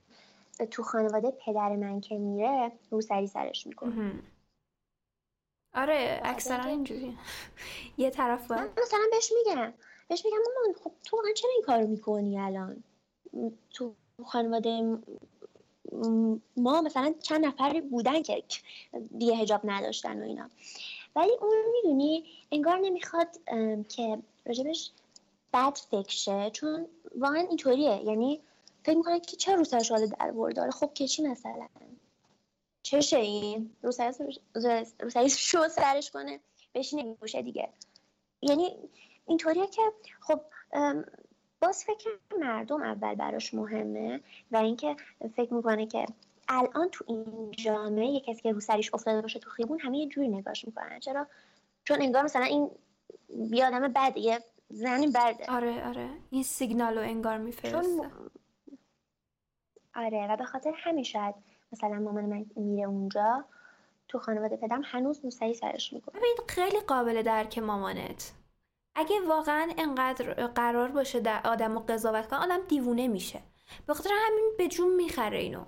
[0.71, 4.13] تو خانواده پدر من که میره رو سری سرش می‌کنه.
[5.73, 7.17] آره اکثرا اینجوری.
[7.97, 9.73] یه طرف باید مثلا بهش میگم
[10.07, 12.83] بهش میگم مامان خب تو واقعا چرا این کارو می‌کنی الان؟
[13.69, 13.93] تو
[14.25, 14.97] خانواده
[16.57, 18.43] ما مثلا چند نفری بودن که
[19.17, 20.49] دیگه هجاب نداشتن و اینا.
[21.15, 23.27] ولی اون می‌دونی انگار نمی‌خواد
[23.89, 24.91] که راجبش
[25.53, 28.01] بد فکر چون واقعا اینطوریه.
[28.05, 28.41] یعنی
[28.83, 29.91] فکر می‌کنه که چرا رو سرش
[30.55, 31.67] در خب که چی مثلا؟
[32.83, 36.39] چشه این روسری شو سرش کنه
[36.75, 37.69] بشینه گوشه دیگه.
[38.41, 38.75] یعنی
[39.27, 39.81] اینطوریه که
[40.19, 40.41] خب
[41.61, 44.21] باز فکر مردم اول براش مهمه
[44.51, 44.95] و اینکه
[45.35, 46.05] فکر می‌کنه که
[46.47, 50.07] الان تو این جامعه یه کسی که رو سریش افتاده باشه تو خیبون همه یه
[50.07, 50.99] جوری نگاش می‌کنن.
[50.99, 51.27] چرا؟
[51.83, 52.71] چون انگار مثلا این
[53.29, 54.39] یه آدم بده یه
[54.71, 56.09] زنی برده آره آره.
[56.29, 58.11] این سیگنال رو انگار میفرسته.
[59.95, 61.35] آره و به خاطر همین شاید
[61.71, 63.45] مثلا مامان من میره اونجا
[64.07, 68.31] تو خانواده پدرم هنوز موسعی سرش می‌کنه ببین خیلی قابل درک مامانت.
[68.95, 73.41] اگه واقعا انقدر قرار باشه در آدم و قضاوت کنه آدم دیوونه میشه.
[73.87, 75.65] به خاطر همین به جون می‌خره اینو.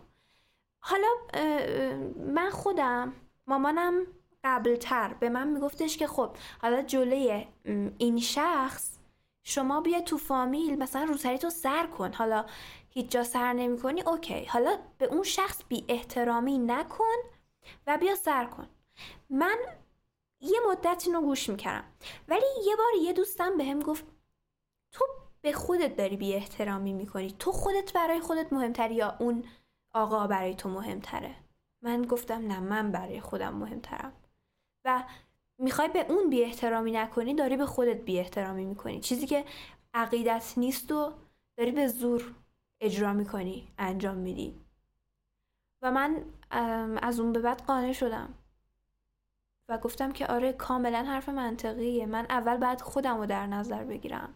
[0.80, 1.08] حالا
[2.18, 3.14] من خودم
[3.48, 4.08] مامانم
[4.44, 7.48] قبلتر به من میگفتش که خب حالا جلوی
[7.98, 8.93] این شخص
[9.44, 12.14] شما بیا تو فامیل مثلا روسری تو سر کن.
[12.14, 12.46] حالا
[12.90, 14.46] هیچ جا سر نمی کنی اوکی.
[14.46, 17.16] حالا به اون شخص بی احترامی نکن
[17.88, 18.68] و بیا سر کن.
[19.30, 19.58] من
[20.40, 21.88] یه مدت اینو گوش می‌کردم.
[22.28, 24.06] ولی یه بار یه دوستم بهم به گفت
[24.92, 25.06] تو
[25.42, 27.32] به خودت داری بی احترامی می‌کنی.
[27.40, 29.44] تو خودت برای خودت مهمتری یا اون
[29.94, 31.36] آقا برای تو مهمتره؟
[31.82, 34.14] من گفتم نه من برای خودم مهمترم.
[34.86, 35.04] و
[35.58, 39.00] می‌خوای به اون بی احترامی نکنی داری به خودت بی احترامی می‌کنی.
[39.00, 39.46] چیزی که
[39.94, 41.14] عقیدت نیست و
[41.58, 42.36] داری به زور
[42.82, 44.62] اجرا می‌کنی انجام میدی.
[45.82, 46.26] و من
[47.02, 48.34] از اون به بعد قانع شدم.
[49.70, 52.06] و گفتم که آره کاملا حرف منطقیه.
[52.06, 54.34] من اول بعد خودم رو در نظر بگیرم.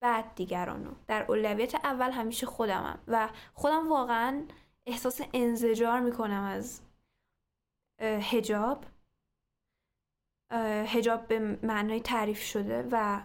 [0.00, 2.98] بعد دیگرانو در اولویت اول همیشه خودمم.
[3.08, 4.42] و خودم واقعا
[4.86, 6.80] احساس انزجار می‌کنم از
[8.00, 8.84] هجاب
[10.86, 13.22] هجاب به معنای تعریف شده و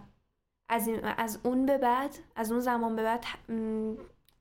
[0.69, 3.25] از, از اون به بعد از اون زمان به بعد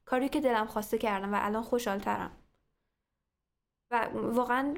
[0.05, 2.37] کاری که دلم خواسته کردم و الان خوشحالترم.
[3.91, 4.75] و واقعا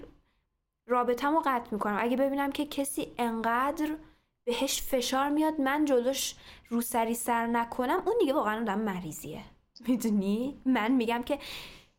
[0.87, 1.97] رابطم رو قطع می‌کنم.
[2.01, 3.97] اگه ببینم که کسی انقدر
[4.45, 6.35] بهش فشار میاد من جلوش
[6.69, 9.45] روسری سر نکنم اون دیگه واقعا آدم مریضیه.
[9.89, 11.39] می‌دونی؟ من میگم که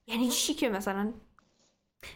[0.07, 1.13] یعنی چی که مثلا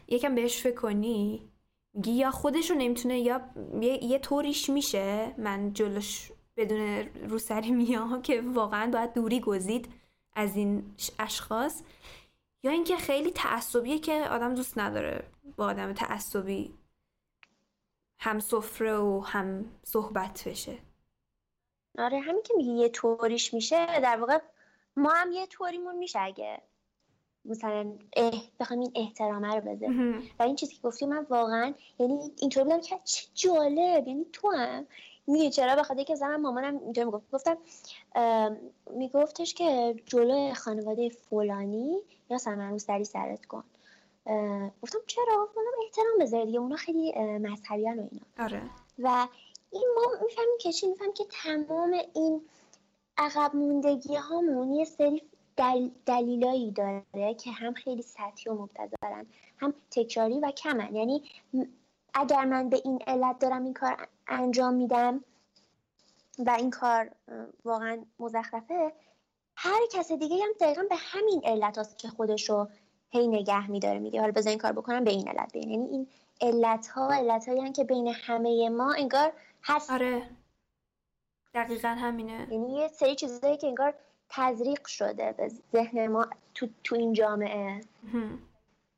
[0.08, 1.49] یکم بهش فکر کنی؟
[1.94, 2.32] میگی یا
[2.70, 3.42] رو نمی‌تونه یا
[3.82, 9.94] یه, یه طوریش میشه؟ من جلوش بدون روسری میام که واقعا باید دوری گزید
[10.34, 11.82] از این اشخاص.
[12.64, 15.24] یا اینکه خیلی تعصبیه که آدم دوست نداره
[15.58, 16.74] با آدم تعصبی
[18.20, 20.78] هم سفره و هم صحبت بشه.
[21.98, 24.40] آره همین که میگی یه طوریش میشه در واقع
[24.96, 26.62] ما هم یه طوریمون میشه اگه
[27.46, 29.90] مثلا اه بخوام این احترامه رو بده
[30.40, 34.52] و این چیزی که گفتی من واقعا یعنی اینطور بودم که چه جالب یعنی تو
[34.52, 34.88] هم
[35.28, 37.32] می‌دونی چرا؟ بخاطر که زمان مامانم اینطور می‌گفت.
[37.32, 37.58] گفتم
[38.92, 41.98] میگفتش که جلو خانواده فلانی
[42.30, 43.64] یا سمن سری سرت کن.
[44.82, 48.46] گفتم چرا؟ گفتم احترام بذاری دیگه اونا خیلی مذهبیان و اینا.
[48.46, 48.62] آره.
[49.00, 49.28] و
[49.72, 52.42] این ما می‌فهمیم که چی؟ می‌فهمیم که تمام این
[53.18, 55.29] عقب موندگی هامون یه سری
[55.60, 59.26] دل دلیلایی داره که هم خیلی سطحی و مبتذلن
[59.58, 60.96] هم تکراری و کمن.
[60.96, 61.24] یعنی
[62.14, 65.24] اگر من به این علت دارم این کار انجام میدم
[66.40, 67.12] و این کار
[67.66, 68.94] واقعا مزخرفه
[69.56, 72.68] هر کس دیگه هم دقیقا به همین علت هاست که خودشو
[73.10, 75.70] هی نگه میداره میگه حالا بذار این کار بکنم به این علت بین.
[75.70, 76.08] یعنی این
[76.42, 79.34] علت ها علت هایی که بین همه ما انگار
[79.64, 79.92] هست.
[79.92, 80.30] آره.
[81.54, 82.48] دقیقا همینه.
[82.52, 83.94] یعنی یه سری چیزایی که انگار
[84.30, 87.82] تزریق شده به ذهن ما تو, تو این جامعه.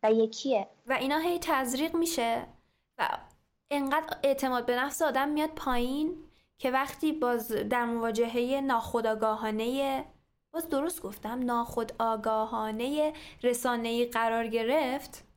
[0.04, 0.68] و یکیه.
[0.88, 2.46] و اینا هی تزریق میشه
[2.98, 3.18] و
[3.72, 6.18] انقدر اعتماد به نفس آدم میاد پایین
[6.58, 10.06] که وقتی باز در مواجهه ناخودآگاهانه
[10.54, 13.14] باز درست گفتم ناخود آگاهانه
[13.44, 15.28] رسانه قرار گرفت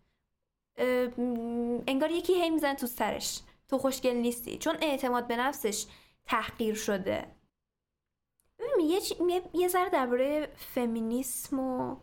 [1.87, 3.41] انگار یکی هی میزن تو سرش.
[3.69, 4.59] تو خوشگل نیستی.
[4.59, 5.87] چون اعتماد به نفسش
[6.27, 7.27] تحقیر شده.
[8.85, 11.97] یه, یه, یه ذره درباره فمینیسم و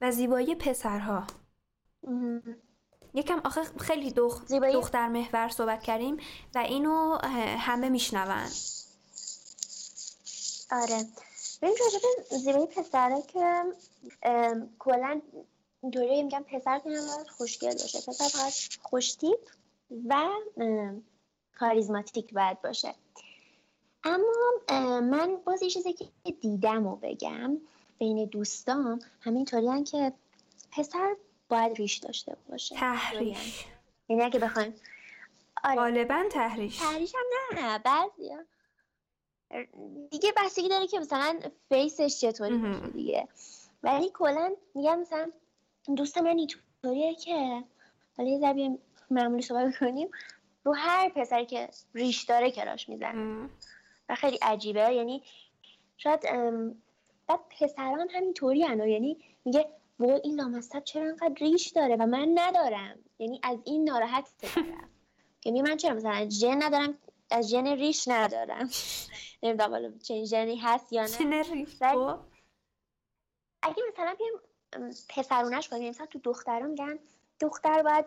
[0.00, 1.26] و زیبایی پسرها.
[3.14, 4.44] یکم آخه خیلی دخ...
[4.50, 6.16] دختر محور صحبت کردیم
[6.54, 7.18] و اینو
[7.58, 8.48] همه میشنون.
[10.72, 11.06] آره.
[11.62, 13.64] ببین راجب زیبایی پسره که
[14.78, 15.20] کلا
[15.82, 17.98] اینطوری میگم پسر که نباید خوشگل باشه.
[18.00, 18.52] پسر فقط
[18.82, 19.50] خوشتیپ
[20.08, 20.28] و
[21.58, 22.94] کاریزماتیک باید باشه.
[24.04, 26.06] اما من باز یه چیزی که
[26.40, 27.56] دیدم و بگم
[27.98, 30.12] بین دوستام همینطوری که
[30.72, 31.16] پسر
[31.48, 32.74] باید ریش داشته باشه.
[32.74, 33.64] تحریش.
[34.08, 34.74] یعنی اگه بخوایم.
[35.64, 35.76] آره.
[35.76, 36.78] غالبا تحریش.
[36.78, 38.30] تحریش هم نه بعضی
[40.10, 43.28] دیگه بستگی داره که مثلا فیسش چطوری باشه دیگه.
[43.82, 45.30] ولی کلا میگم مثلا
[45.96, 47.64] دوست من اینطوریه که
[48.16, 48.78] حالا یه ذره
[49.10, 50.08] معمولی صحبت کنیم.
[50.64, 53.50] رو هر پسری که ریش داره کراش میزن
[54.08, 54.94] و خیلی عجیبه.
[54.94, 55.22] یعنی
[55.96, 56.20] شاید
[57.26, 62.32] بعد پسران همینطوری هنو یعنی میگه و این لامصب چرا انقدر ریش داره و من
[62.34, 62.98] ندارم.
[63.18, 64.90] یعنی از این ناراحت دارم
[65.44, 66.98] یعنی من چرا مثلا جن ندارم؟
[67.30, 68.70] از جن ریش ندارم.
[69.42, 71.42] نمی‌دونم حالا چه ژنی هست یا نه.
[71.42, 72.18] ریش خب.
[73.62, 75.88] اگه مثلا بیایم پسرونش کنیم.
[75.88, 76.98] مثلا تو دختران میگن
[77.40, 78.06] دختر باید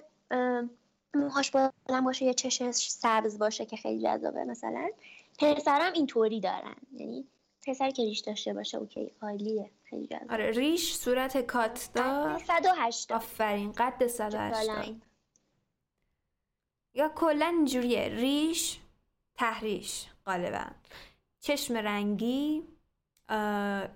[1.14, 4.90] موهاش بلند باشه یا چشش سبز باشه که خیلی جذابه مثلا.
[5.38, 6.76] پسرم اینطوری دارن.
[6.94, 7.28] یعنی
[7.68, 9.72] پسر که ریش داشته باشه اوکی عالیه.
[9.84, 12.38] خیلی جذاب آره ریش صورت کات دار.
[12.38, 14.92] 108 آفرین قد 108
[16.94, 18.08] یا کلا اینجوریه.
[18.08, 18.80] ریش
[19.36, 20.66] تحریش غالبا.
[21.40, 22.64] چشم رنگی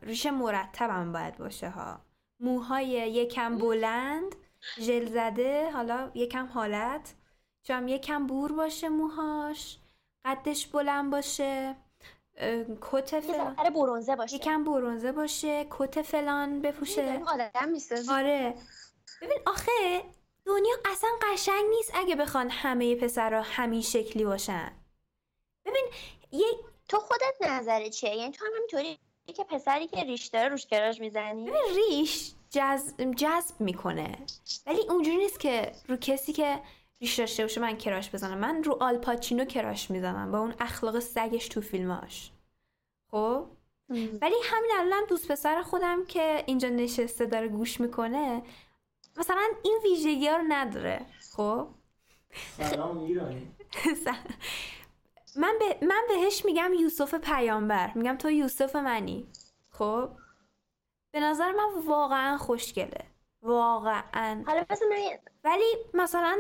[0.02, 2.02] ریش مرتبم باید باشه ها.
[2.40, 4.36] موهای یکم بلند
[4.80, 7.14] ژل زده حالا یکم حالت.
[7.64, 9.78] چون یکم بور باشه موهاش.
[10.26, 11.76] قدش بلند باشه.
[12.82, 13.56] کت فلان.
[13.56, 14.36] برونزه باشه.
[14.36, 15.68] یکم برونزه باشه.
[15.70, 17.22] کت فلان بپوشه.
[18.10, 18.56] آره.
[19.22, 20.04] ببین آخه
[20.46, 24.72] دنیا اصلا قشنگ نیست اگه بخوان همه پسرها همین شکلی باشن.
[25.66, 25.86] ببین
[26.32, 26.48] یه
[26.88, 29.00] تو خودت نظره چیه؟ یعنی تو هم همینطوری
[29.36, 34.18] که پسری که ریش داره روش کراش می‌زنی؟ ببین ریش جذب, جذب می‌کنه.
[34.66, 36.60] ولی اونجوری نیست که رو کسی که
[37.02, 38.38] ریش داشته باشه من کراش بزنم.
[38.38, 42.32] من رو آلپاچینو کراش می‌زنم با اون اخلاق سگش تو فیلماش.
[43.12, 43.46] خب؟
[43.90, 48.42] ولی همین الان دوست پسر خودم که اینجا نشسته داره گوش می‌کنه
[49.18, 51.06] مثلا این ویژگی ها رو نداره.
[51.32, 51.68] خب؟
[52.58, 53.52] سلام ایرانی.
[55.42, 55.88] من, به...
[55.88, 57.92] من بهش میگم یوسف پیامبر.
[57.96, 59.28] میگم تو یوسف منی.
[59.70, 60.10] خب؟
[61.12, 63.11] به نظر من واقعا خوشگله.
[63.42, 64.44] واقعا.
[64.48, 64.98] حالا بس من
[65.44, 66.38] ولی مثلا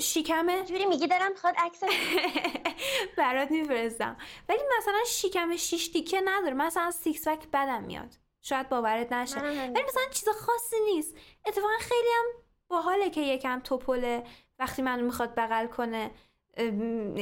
[0.00, 1.80] شیکمه جوری میگی دارم خود عکس
[3.18, 4.16] برات میفرستم.
[4.48, 6.54] ولی مثلا شیکم شیش تیکه نداره.
[6.54, 8.14] مثلا سیکس پک بدم میاد.
[8.42, 9.40] شاید باورت نشه.
[9.40, 11.16] ولی مثلا چیز خاصی نیست.
[11.46, 14.24] اتفاقا خیلی هم باحاله که یکم توپله
[14.58, 16.10] وقتی منو می‌خواد بغل کنه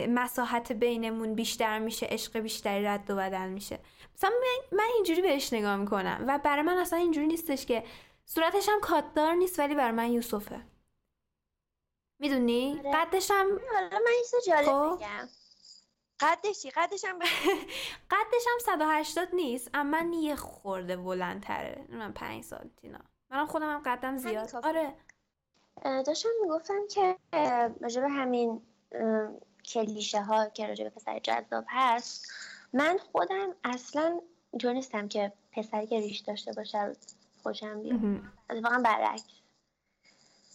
[0.09, 3.79] مساحت بینمون بیشتر میشه عشق بیشتری رد و بدل میشه.
[4.15, 7.85] مثلا من, من اینجوری بهش نگاه می‌کنم و برای من اصلا اینجوری نیستش که
[8.29, 10.63] صورتش هم کاتدار نیست ولی برای من یوسفه.
[12.19, 12.93] می‌دونی؟ آره.
[12.95, 14.97] قدش هم حالا من یه جالب خب.
[14.97, 15.29] بگم.
[16.21, 17.19] قدش چی؟ قدش هم
[18.13, 21.85] قدش هم 180 نیست اما من یه خورده بلندتره.
[21.89, 22.99] من 5 سانتینا
[23.31, 24.57] منم خودم هم قدم زیاد.
[24.63, 24.95] آره.
[25.85, 27.17] داشتم می‌گفتم که
[28.01, 28.63] به همین
[29.65, 32.33] کلیشه ها که راجع به پسر جذاب هست
[32.73, 34.21] من خودم اصلا
[34.51, 36.93] اینطور نیستم که پسری که ریش داشته باشه
[37.47, 38.01] خوشم بیاد.
[38.51, 39.25] اتفاقا برعکس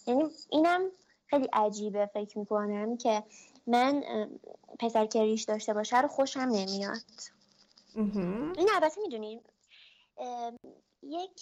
[0.08, 0.82] یعنی اینم
[1.28, 3.24] خیلی عجیبه فکر می‌کنم که
[3.68, 4.04] من
[4.80, 6.98] پسر که ریش داشته باشه رو خوشم نمیاد.
[8.58, 9.42] این البته می‌دونی
[11.04, 11.42] یک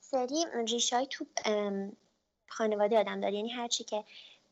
[0.00, 1.92] سری ریشای تو ام،
[2.48, 4.04] خانواده آدم داره یعنی هرچی که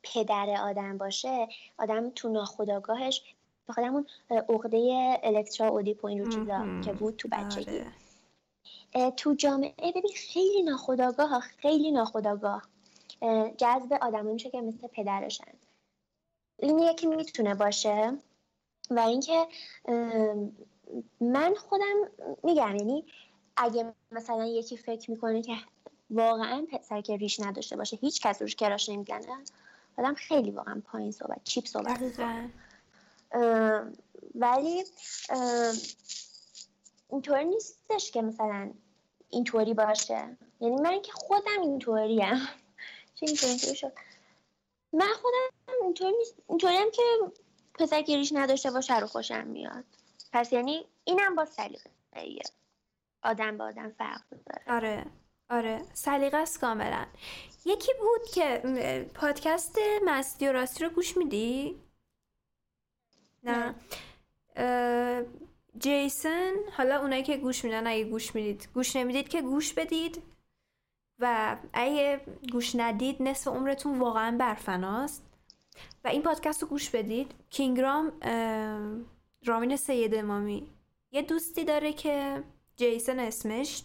[0.03, 1.49] پدر آدم باشه
[1.79, 3.23] آدم تو ناخودآگاهش
[3.69, 4.79] بخاطر همون اه، عقده
[5.23, 6.81] الکترا اودیپ و اینجور چیزا.
[6.85, 7.93] که بود تو بچگی آره.
[9.17, 12.63] تو جامعه ببین خیلی ناخودآگاه ها، خیلی ناخودآگاه.
[13.23, 15.53] اه، جذب آدمایی میشه که مثل پدرشن.
[16.59, 18.19] این یکی می‌تونه باشه.
[18.91, 19.47] و اینکه
[21.21, 22.11] من خودم
[22.43, 23.05] میگم یعنی
[23.57, 25.57] اگه مثلا یکی فکر می‌کنه که
[26.11, 29.27] واقعا پسر که ریش نداشته باشه هیچ کس روش کراش نمی‌زنه
[29.99, 32.01] آدم خیلی واقعا پایین صحبت چیپ صحبت
[34.35, 34.85] ولی
[37.11, 38.71] ام، اینطوری نیستش که مثلا
[39.31, 40.37] اینطوری باشه.
[40.61, 42.49] یعنی من که خودم اینطوریم.
[43.15, 43.93] چه اینطوری شد؟
[44.93, 47.03] من خودم اینطوری نیست اینطوری هم که
[47.75, 49.85] پسر که ریش نداشته باشه رو خوشم میاد.
[50.33, 51.91] پس یعنی اینم با سلیقه
[53.23, 55.07] آدم با آدم فرق داره آره
[55.51, 55.83] آره.
[55.95, 57.07] سلیقه است کاملا.
[57.65, 58.61] یکی بود که
[59.15, 61.81] پادکست مستی و راستی رو گوش میدی؟
[63.45, 63.75] نه.
[65.79, 70.23] جیسن حالا اونایی که گوش میدن اگه گوش می‌دید گوش نمی‌دید که گوش بدید
[71.19, 72.21] و اگه
[72.53, 75.25] گوش ندید نصف عمرتون واقعا برفناست.
[76.05, 77.35] و این پادکست رو گوش بدید.
[77.51, 78.13] کینگرام
[79.45, 80.69] رامین سید امامی.
[81.13, 82.43] یه دوستی داره که
[82.77, 83.83] جیسن اسمش.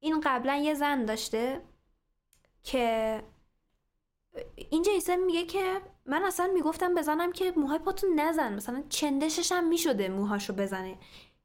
[0.00, 1.62] این قبلا یه زن داشته
[2.62, 3.22] که
[4.70, 8.54] این جیسن میگه که من اصلا می‌گفتم بزنم که موهای پاتون نزن.
[8.54, 10.98] مثلا چندشش هم می‌شده موهاشو بزنه.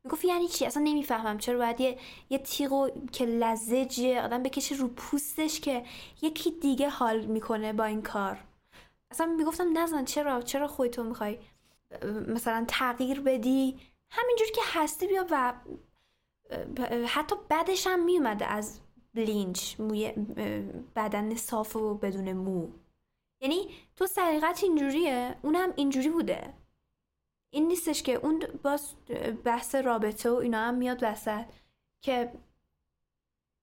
[0.03, 1.38] می‌گفت یعنی چی؟ اصلا نمی‌فهمم.
[1.38, 1.97] چرا باید یه,
[2.30, 5.86] یه تیغو که لزجه آدم بکشه رو پوستش که
[6.22, 8.38] یکی دیگه حال می‌کنه با این کار.
[9.12, 10.05] اصلا می‌گفتم نزن.
[10.05, 11.39] چرا؟ چرا خودتو می‌خوای
[12.28, 13.80] مثلا تغییر بدی؟
[14.10, 15.53] همینجوری که هستی بیا و
[17.08, 18.80] حتی بدش هم میومده از
[19.14, 20.12] بلینچ موی
[20.95, 22.68] بدن صاف و بدون مو.
[23.41, 26.53] یعنی تو سلیقت اینجوریه؟ اونم اینجوری بوده.
[27.49, 28.95] این نیستش که اون باز
[29.43, 31.45] بحث رابطه و اینا هم میاد وسط
[32.01, 32.31] که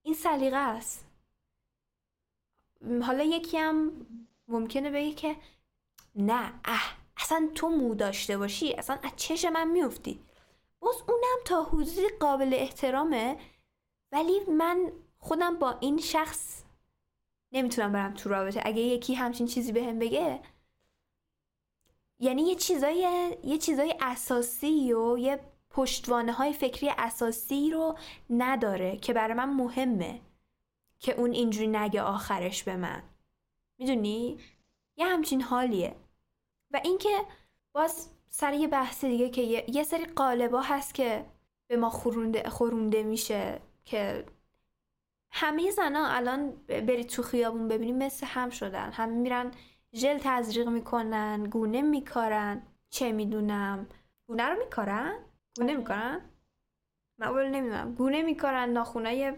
[0.02, 1.06] این سلیقه است.
[3.02, 4.06] حالا یکی هم
[4.48, 5.36] ممکنه بگه که
[6.14, 10.20] نه اه اصلا تو مو داشته باشی اصلا از چش من میفتی.
[10.80, 13.38] باز اونم تا حدودی قابل احترامه
[14.12, 16.63] ولی من خودم با این شخص
[17.54, 18.62] نمی‌تونم برم تو رابطه.
[18.64, 20.40] اگه یکی همچین چیزی بهم بگه
[22.18, 25.40] یعنی یه چیزای یه چیزای اساسی و یه
[25.70, 27.98] پشتوانه های فکری اساسی رو
[28.30, 30.20] نداره که برای من مهمه
[30.98, 33.02] که اون اینجوری نگه آخرش به من.
[33.78, 34.38] می‌دونی؟
[34.96, 35.96] یه همچین حالیه.
[36.70, 37.08] و اینکه
[37.72, 41.24] باز سر یه بحث دیگه که یه, یه سری قالبا هست که
[41.66, 44.26] به ما خورونده, خورونده میشه که
[45.36, 48.90] همه زنا الان برید تو خیابون ببینیم مثل هم شدن.
[48.92, 49.50] همه میرن
[49.94, 52.62] ژل تزریق می‌کنن گونه میکارن.
[52.90, 53.86] چه می‌دونم.
[54.26, 55.18] گونه رو میکارن؟
[55.56, 56.20] گونه میکارن؟
[57.18, 57.94] من اول نمی‌دونم.
[57.94, 59.32] گونه میکارن ناخونای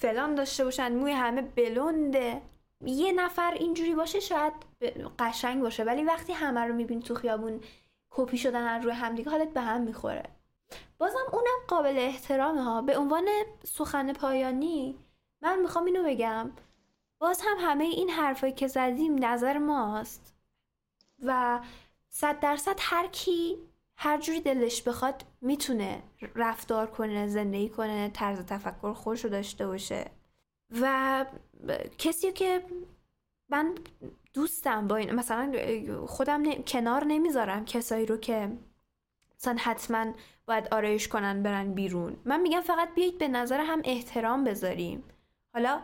[0.00, 2.42] فلان داشته باشن موی همه بلنده.
[2.84, 4.52] یه نفر اینجوری باشه شاید
[5.18, 5.84] قشنگ باشه.
[5.84, 7.60] ولی وقتی همه رو می‌بینی تو خیابون
[8.10, 10.37] کپی شدن روی همدیگه حالت به هم می‌خوره.
[10.98, 12.82] بازم اونم قابل احترامه ها.
[12.82, 13.28] به عنوان
[13.64, 14.98] سخن پایانی
[15.42, 16.50] من می‌خوام اینو بگم.
[17.18, 20.34] باز هم همه این حرفایی که زدیم نظر ماست.
[21.22, 21.60] و
[22.10, 23.58] صد درصد هر کی
[23.96, 26.02] هر جوری دلش بخواد می‌تونه
[26.34, 30.10] رفتار کنه زندگی کنه طرز تفکر خودش رو داشته باشه.
[30.80, 31.26] و
[31.98, 32.64] کسی که
[33.48, 33.74] من
[34.34, 35.52] دوستم با این مثلا
[36.06, 38.58] خودم کنار نمی‌ذارم کسایی رو که
[39.38, 40.12] مثلا حتما
[40.48, 42.16] باید آرایش کنن برن بیرون.
[42.24, 45.04] من میگم فقط بیایید به نظر هم احترام بذاریم.
[45.54, 45.80] حالا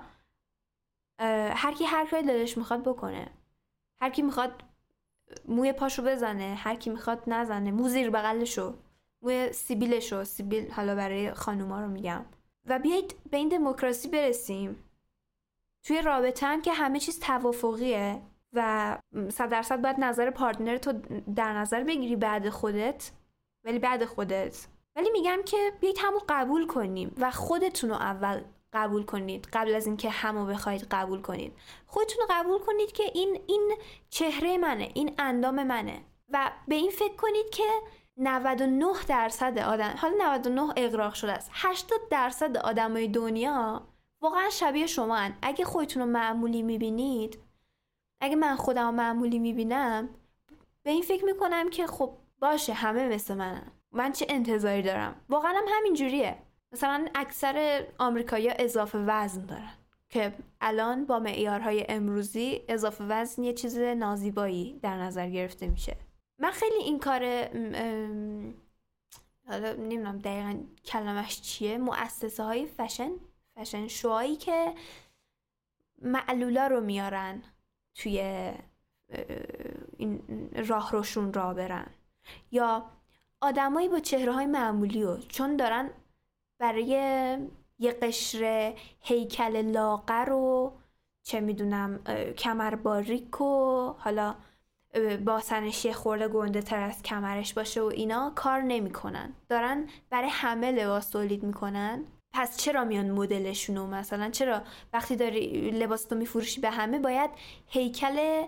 [1.54, 3.30] هر کی هر کاری دلش می‌خواد بکنه.
[4.00, 4.62] هر کی می‌خواد
[5.48, 7.70] موی پاشو بزنه هر کی می‌خواد نزنه.
[7.70, 8.74] مو زیر بغلشو
[9.22, 10.24] موی سیبیلشو.
[10.24, 12.24] سیبیل حالا برای خانوما رو میگم.
[12.66, 14.84] و بیایید به این دموکراسی برسیم.
[15.82, 18.98] توی رابطه هم که همه چیز توافقیه و
[19.30, 20.92] صد درصد باید نظر پارتنر تو
[21.36, 23.10] در نظر بگیری بعد خودت.
[23.64, 24.66] ولی بعد خودت.
[24.96, 28.40] ولی میگم که بیایید همو قبول کنیم و خودتون رو اول
[28.72, 29.48] قبول کنید.
[29.52, 31.52] قبل از اینکه همو بخواید قبول کنید.
[31.86, 33.74] خودتون رو قبول کنید که این این
[34.10, 36.00] چهره منه این اندام منه.
[36.28, 37.68] و به این فکر کنید که
[38.16, 41.50] 99 درصد آدم حالا 99 اقراق شده است.
[41.52, 43.82] 80 درصد آدمای دنیا
[44.20, 45.38] واقعا شبیه شما هن.
[45.42, 47.38] اگه خودتون رو معمولی می‌بینید
[48.20, 50.08] اگه من خودم معمولی می‌بینم
[50.82, 53.72] به این فکر می‌کنم که خب باشه همه مثل منن.
[53.92, 56.36] من چه انتظاری دارم؟ واقعا هم همین جوریه.
[56.72, 59.74] مثلا اکثر آمریکایی‌ها اضافه وزن دارن
[60.08, 65.96] که الان با معیارهای امروزی اضافه وزن یه چیز نازیبایی در نظر گرفته میشه.
[66.38, 67.20] من خیلی این کار
[69.48, 71.78] حالا نمی‌دونم دقیقا کلمش چیه.
[71.78, 73.10] مؤسسه های فشن
[73.54, 74.74] فشن شوهایی که
[76.02, 77.42] معلولا رو میارن
[77.94, 78.20] توی
[79.96, 81.86] این راه روشون را برن.
[82.50, 82.84] یا
[83.40, 85.90] آدمایی با چهره های معمولی رو چون دارن
[86.58, 86.84] برای
[87.78, 90.72] یه قشر هیکل لاغر و
[91.22, 92.04] چه می‌دونم
[92.38, 94.34] کمر باریک و حالا
[95.24, 99.34] با سنشی خورده گنده تر از کمرش باشه و اینا کار نمی‌کنن.
[99.48, 102.04] دارن برای همه لباس تولید می‌کنن.
[102.32, 104.62] پس چرا میان مدلشونو؟ مثلا چرا
[104.92, 107.30] وقتی داری لباس تو میفروشی به همه باید
[107.66, 108.46] هیکل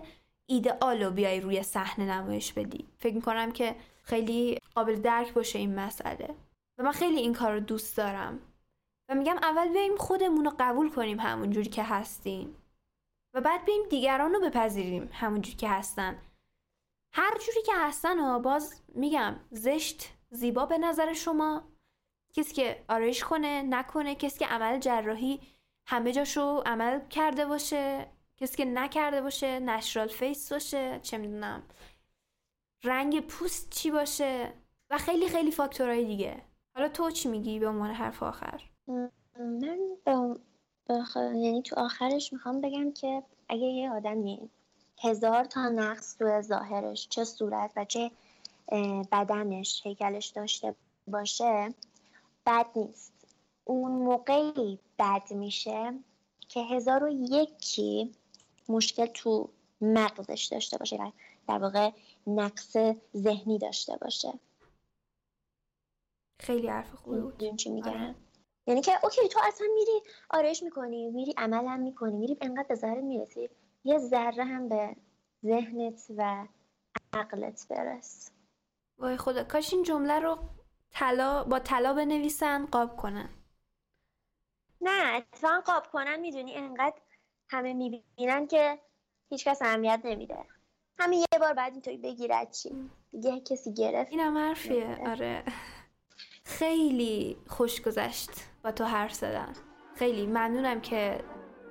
[0.49, 2.87] ایدئال رو بیای روی صحنه نمایش بدی.
[2.99, 6.35] فکر می‌کنم که خیلی قابل درک باشه این مسئله.
[6.77, 8.39] و من خیلی این کار رو دوست دارم.
[9.09, 12.55] و میگم اول بیایم خودمون رو قبول کنیم همون جوری که هستیم.
[13.33, 16.17] و بعد بیایم دیگران رو بپذیریم همون جوری که هستن.
[17.13, 21.63] هر جوری که هستن و باز میگم زشت زیبا به نظر شما.
[22.33, 24.15] کسی که آرایش کنه نکنه.
[24.15, 25.39] کسی که عمل جراحی
[25.87, 28.07] همه جاشو عمل کرده باشه.
[28.37, 31.63] کسی که نکرده باشه natural face باشه چه می‌دونم
[32.83, 34.53] رنگ پوست چی باشه
[34.89, 36.41] و خیلی خیلی فاکتورهای دیگه.
[36.75, 38.61] حالا تو چی میگی به عنوان حرف آخر؟
[39.37, 39.79] من
[40.89, 41.17] بخ...
[41.17, 44.49] یعنی تو آخرش می‌خوام بگم که اگه یه آدمی
[45.03, 48.11] هزار تا نقص تو ظاهرش چه صورت و چه
[49.11, 50.75] بدنش هیکلش داشته
[51.07, 51.73] باشه
[52.45, 53.13] بد نیست.
[53.63, 55.93] اون موقعی بد میشه
[56.49, 58.11] که هزار و یکی
[58.69, 59.49] مشکل تو
[59.81, 61.13] مغزش داشته باشه
[61.47, 61.91] در واقع
[62.27, 62.77] نقص
[63.17, 64.33] ذهنی داشته باشه.
[66.39, 67.55] خیلی حرف خوبی بود.
[67.55, 68.15] چی میگم؟ آره.
[68.67, 73.01] یعنی که اوکی تو اصلا میری آرایش می‌کنی میری عمل می‌کنی میری انقدر به ذره
[73.01, 73.49] می‌رسی
[73.83, 74.95] یه ذره هم به
[75.45, 76.47] ذهنت و
[77.13, 78.31] عقلت برس.
[78.97, 79.43] وای خدا.
[79.43, 80.39] کاش این جمله رو
[80.91, 83.29] طلا با طلا بنویسن قاب کنن.
[84.81, 87.01] نه اتفاقا قاب کنن می‌دونی انقدر
[87.49, 88.79] همه می‌بینن که
[89.29, 90.37] هیچکس اهمیت نمیده.
[90.99, 94.11] همین یه بار بعد اینطوری بگیرد چی دیگه کسی گرفت.
[94.11, 94.97] اینم حرفیه.
[95.07, 95.43] آره.
[96.43, 98.29] خیلی خوش گذشت
[98.63, 99.53] با تو حرف زدم
[99.95, 101.23] خیلی ممنونم که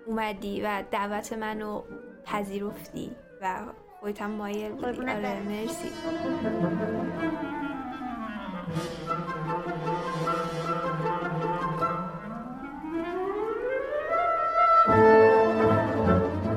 [0.07, 1.83] اومدی و دعوت منو
[2.25, 3.65] پذیرفتی و
[4.01, 5.01] خودت هم مایل بودی.
[5.01, 5.93] آره مرسی.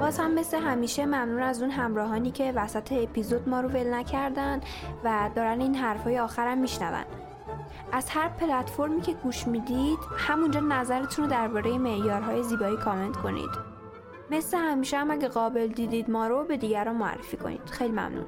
[0.09, 4.61] باز هم مثل همیشه ممنون از اون همراهانی که وسط اپیزود ما رو ول نکردن
[5.03, 7.03] و دارن این حرفای آخرم میشنون.
[7.91, 13.49] از هر پلتفرمی که گوش می‌دید همونجا نظرتون رو درباره معیارهای زیبایی کامنت کنید.
[14.31, 17.61] مثل همیشه هم اگه قابل دیدید ما رو به دیگران معرفی کنید.
[17.71, 18.25] خیلی ممنون.